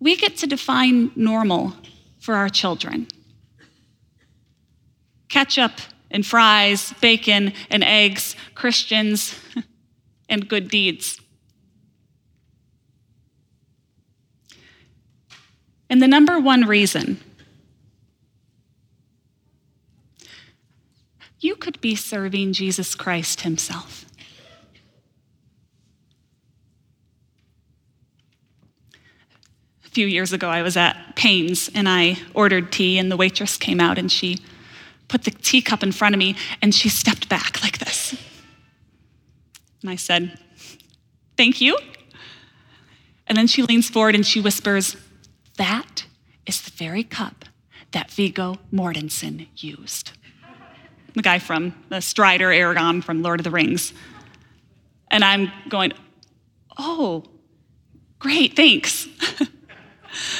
We 0.00 0.16
get 0.16 0.38
to 0.38 0.48
define 0.48 1.12
normal 1.14 1.74
for 2.20 2.34
our 2.34 2.48
children. 2.48 3.08
Ketchup 5.28 5.72
and 6.10 6.24
fries, 6.24 6.92
bacon 7.00 7.52
and 7.70 7.82
eggs, 7.82 8.36
Christians 8.54 9.34
and 10.28 10.48
good 10.48 10.68
deeds. 10.68 11.20
And 15.88 16.00
the 16.00 16.08
number 16.08 16.38
one 16.38 16.66
reason 16.66 17.20
you 21.40 21.56
could 21.56 21.80
be 21.80 21.96
serving 21.96 22.52
Jesus 22.52 22.94
Christ 22.94 23.40
Himself. 23.40 24.04
A 29.90 29.92
few 29.92 30.06
years 30.06 30.32
ago, 30.32 30.48
I 30.48 30.62
was 30.62 30.76
at 30.76 31.16
Payne's 31.16 31.68
and 31.74 31.88
I 31.88 32.16
ordered 32.32 32.70
tea, 32.70 32.96
and 32.96 33.10
the 33.10 33.16
waitress 33.16 33.56
came 33.56 33.80
out 33.80 33.98
and 33.98 34.10
she 34.10 34.38
put 35.08 35.24
the 35.24 35.32
teacup 35.32 35.82
in 35.82 35.90
front 35.90 36.14
of 36.14 36.20
me 36.20 36.36
and 36.62 36.72
she 36.72 36.88
stepped 36.88 37.28
back 37.28 37.60
like 37.60 37.78
this. 37.78 38.14
And 39.82 39.90
I 39.90 39.96
said, 39.96 40.38
Thank 41.36 41.60
you. 41.60 41.76
And 43.26 43.36
then 43.36 43.48
she 43.48 43.64
leans 43.64 43.90
forward 43.90 44.14
and 44.14 44.24
she 44.24 44.40
whispers, 44.40 44.96
That 45.56 46.04
is 46.46 46.62
the 46.62 46.70
very 46.70 47.02
cup 47.02 47.44
that 47.90 48.12
Viggo 48.12 48.60
Mortensen 48.72 49.48
used. 49.56 50.12
The 51.14 51.22
guy 51.22 51.40
from 51.40 51.74
the 51.88 52.00
Strider 52.00 52.50
Aragorn 52.50 53.02
from 53.02 53.22
Lord 53.22 53.40
of 53.40 53.44
the 53.44 53.50
Rings. 53.50 53.92
And 55.10 55.24
I'm 55.24 55.50
going, 55.68 55.92
Oh, 56.78 57.24
great, 58.20 58.54
thanks. 58.54 59.08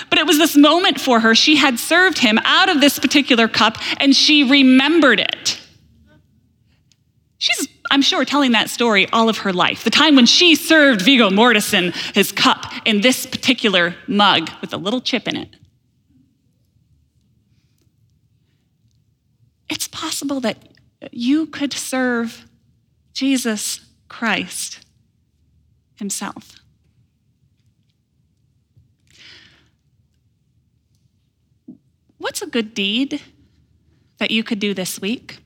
But 0.09 0.19
it 0.19 0.27
was 0.27 0.39
this 0.39 0.57
moment 0.57 1.01
for 1.01 1.21
her. 1.21 1.35
She 1.35 1.57
had 1.57 1.79
served 1.79 2.19
him 2.19 2.39
out 2.45 2.69
of 2.69 2.81
this 2.81 2.99
particular 2.99 3.49
cup 3.49 3.79
and 3.99 4.15
she 4.15 4.49
remembered 4.49 5.21
it. 5.21 5.61
She's, 7.39 7.69
I'm 7.91 8.03
sure, 8.03 8.25
telling 8.25 8.53
that 8.53 8.69
story 8.69 9.09
all 9.13 9.29
of 9.29 9.39
her 9.39 9.53
life. 9.53 9.83
The 9.83 9.91
time 9.91 10.15
when 10.15 10.27
she 10.27 10.55
served 10.55 11.01
Viggo 11.01 11.31
Mortensen 11.31 11.93
his 12.15 12.33
cup 12.33 12.67
in 12.85 13.01
this 13.01 13.25
particular 13.25 13.97
mug 14.07 14.51
with 14.61 14.75
a 14.75 14.77
little 14.77 15.01
chip 15.01 15.27
in 15.27 15.37
it. 15.37 15.57
It's 19.71 19.89
possible 19.89 20.41
that 20.41 20.59
you 21.13 21.47
could 21.47 21.73
serve 21.73 22.45
Jesus 23.15 23.81
Christ 24.09 24.85
himself. 25.95 26.60
What's 32.21 32.43
a 32.43 32.47
good 32.47 32.75
deed 32.75 33.23
that 34.19 34.31
you 34.31 34.45
could 34.45 34.59
do 34.59 34.75
this 34.75 35.01
week? 35.01 35.39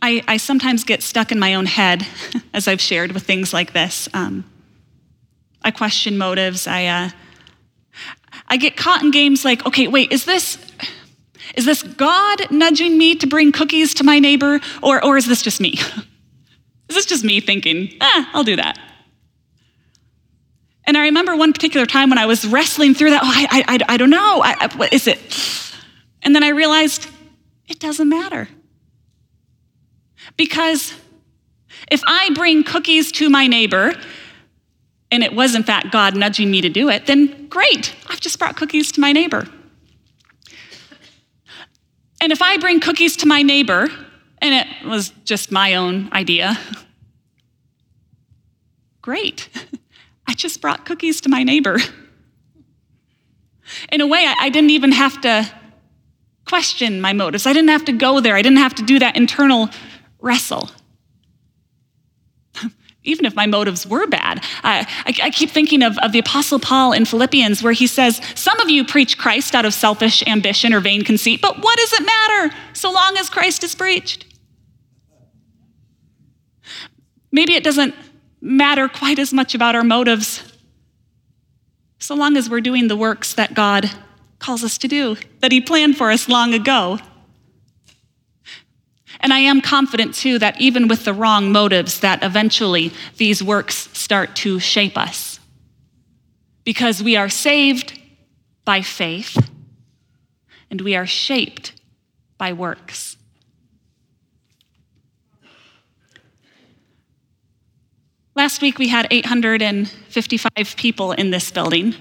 I, 0.00 0.22
I 0.26 0.38
sometimes 0.38 0.82
get 0.82 1.02
stuck 1.02 1.30
in 1.30 1.38
my 1.38 1.54
own 1.54 1.66
head, 1.66 2.06
as 2.54 2.68
I've 2.68 2.80
shared 2.80 3.12
with 3.12 3.24
things 3.24 3.52
like 3.52 3.74
this. 3.74 4.08
Um, 4.14 4.50
I 5.60 5.70
question 5.70 6.16
motives. 6.16 6.66
I, 6.66 6.86
uh, 6.86 7.10
I 8.48 8.56
get 8.56 8.78
caught 8.78 9.02
in 9.02 9.10
games 9.10 9.44
like, 9.44 9.66
okay, 9.66 9.88
wait, 9.88 10.10
is 10.10 10.24
this, 10.24 10.56
is 11.54 11.66
this 11.66 11.82
God 11.82 12.50
nudging 12.50 12.96
me 12.96 13.14
to 13.16 13.26
bring 13.26 13.52
cookies 13.52 13.92
to 13.94 14.04
my 14.04 14.18
neighbor, 14.18 14.58
or, 14.82 15.04
or 15.04 15.18
is 15.18 15.26
this 15.26 15.42
just 15.42 15.60
me? 15.60 15.72
is 16.88 16.96
this 16.96 17.04
just 17.04 17.24
me 17.24 17.40
thinking, 17.40 17.92
ah, 18.00 18.30
I'll 18.32 18.44
do 18.44 18.56
that? 18.56 18.87
And 20.88 20.96
I 20.96 21.02
remember 21.02 21.36
one 21.36 21.52
particular 21.52 21.84
time 21.84 22.08
when 22.08 22.16
I 22.16 22.24
was 22.24 22.46
wrestling 22.46 22.94
through 22.94 23.10
that. 23.10 23.20
Oh, 23.22 23.30
I, 23.30 23.62
I, 23.68 23.78
I 23.92 23.96
don't 23.98 24.08
know. 24.08 24.40
I, 24.42 24.56
I, 24.58 24.74
what 24.74 24.90
is 24.90 25.06
it? 25.06 25.20
And 26.22 26.34
then 26.34 26.42
I 26.42 26.48
realized 26.48 27.06
it 27.68 27.78
doesn't 27.78 28.08
matter. 28.08 28.48
Because 30.38 30.94
if 31.90 32.00
I 32.06 32.30
bring 32.30 32.64
cookies 32.64 33.12
to 33.12 33.28
my 33.28 33.46
neighbor, 33.46 33.92
and 35.10 35.22
it 35.22 35.34
was 35.34 35.54
in 35.54 35.62
fact 35.62 35.92
God 35.92 36.16
nudging 36.16 36.50
me 36.50 36.62
to 36.62 36.70
do 36.70 36.88
it, 36.88 37.04
then 37.04 37.48
great, 37.48 37.94
I've 38.08 38.20
just 38.20 38.38
brought 38.38 38.56
cookies 38.56 38.90
to 38.92 39.00
my 39.00 39.12
neighbor. 39.12 39.46
And 42.22 42.32
if 42.32 42.40
I 42.40 42.56
bring 42.56 42.80
cookies 42.80 43.14
to 43.18 43.26
my 43.26 43.42
neighbor, 43.42 43.88
and 44.38 44.54
it 44.54 44.88
was 44.88 45.10
just 45.26 45.52
my 45.52 45.74
own 45.74 46.08
idea, 46.14 46.58
great. 49.02 49.50
I 50.28 50.34
just 50.34 50.60
brought 50.60 50.84
cookies 50.84 51.22
to 51.22 51.30
my 51.30 51.42
neighbor. 51.42 51.78
In 53.90 54.00
a 54.02 54.06
way, 54.06 54.26
I 54.38 54.50
didn't 54.50 54.70
even 54.70 54.92
have 54.92 55.20
to 55.22 55.50
question 56.46 57.00
my 57.00 57.14
motives. 57.14 57.46
I 57.46 57.52
didn't 57.52 57.70
have 57.70 57.86
to 57.86 57.92
go 57.92 58.20
there. 58.20 58.36
I 58.36 58.42
didn't 58.42 58.58
have 58.58 58.74
to 58.76 58.82
do 58.82 58.98
that 58.98 59.16
internal 59.16 59.70
wrestle. 60.20 60.70
even 63.04 63.24
if 63.24 63.34
my 63.34 63.46
motives 63.46 63.86
were 63.86 64.06
bad. 64.06 64.44
I, 64.62 64.86
I, 65.06 65.26
I, 65.26 65.30
keep 65.30 65.50
thinking 65.50 65.82
of, 65.82 65.96
of 65.98 66.12
the 66.12 66.18
Apostle 66.18 66.58
Paul 66.58 66.92
in 66.92 67.04
Philippians, 67.04 67.62
where 67.62 67.72
he 67.72 67.86
says, 67.86 68.20
Some 68.34 68.60
of 68.60 68.68
you 68.68 68.84
preach 68.84 69.16
Christ 69.16 69.54
out 69.54 69.64
of 69.64 69.72
selfish 69.72 70.22
ambition 70.26 70.74
or 70.74 70.80
vain 70.80 71.04
conceit, 71.04 71.40
but 71.40 71.62
what 71.62 71.78
does 71.78 71.92
it 71.94 72.04
matter 72.04 72.54
so 72.74 72.90
long 72.90 73.16
as 73.18 73.30
Christ 73.30 73.64
is 73.64 73.74
preached? 73.74 74.26
Maybe 77.30 77.54
it 77.54 77.64
doesn't 77.64 77.94
matter 78.40 78.88
quite 78.88 79.18
as 79.18 79.32
much 79.32 79.54
about 79.54 79.74
our 79.74 79.84
motives 79.84 80.42
so 81.98 82.14
long 82.14 82.36
as 82.36 82.48
we're 82.48 82.60
doing 82.60 82.88
the 82.88 82.96
works 82.96 83.34
that 83.34 83.54
God 83.54 83.90
calls 84.38 84.64
us 84.64 84.78
to 84.78 84.88
do, 84.88 85.16
that 85.40 85.52
He 85.52 85.60
planned 85.60 85.96
for 85.96 86.10
us 86.10 86.26
long 86.28 86.54
ago. 86.54 86.98
And 89.20 89.32
I 89.32 89.40
am 89.40 89.60
confident 89.60 90.14
too 90.14 90.38
that 90.38 90.58
even 90.58 90.88
with 90.88 91.04
the 91.04 91.12
wrong 91.12 91.52
motives, 91.52 92.00
that 92.00 92.22
eventually 92.22 92.92
these 93.18 93.42
works 93.42 93.90
start 93.92 94.36
to 94.36 94.58
shape 94.58 94.96
us. 94.96 95.38
Because 96.64 97.02
we 97.02 97.16
are 97.16 97.28
saved 97.28 98.00
by 98.64 98.80
faith 98.80 99.36
and 100.70 100.80
we 100.80 100.96
are 100.96 101.06
shaped 101.06 101.72
by 102.38 102.54
works. 102.54 103.17
Last 108.38 108.62
week 108.62 108.78
we 108.78 108.86
had 108.86 109.08
855 109.10 110.76
people 110.76 111.10
in 111.10 111.32
this 111.32 111.50
building. 111.50 111.92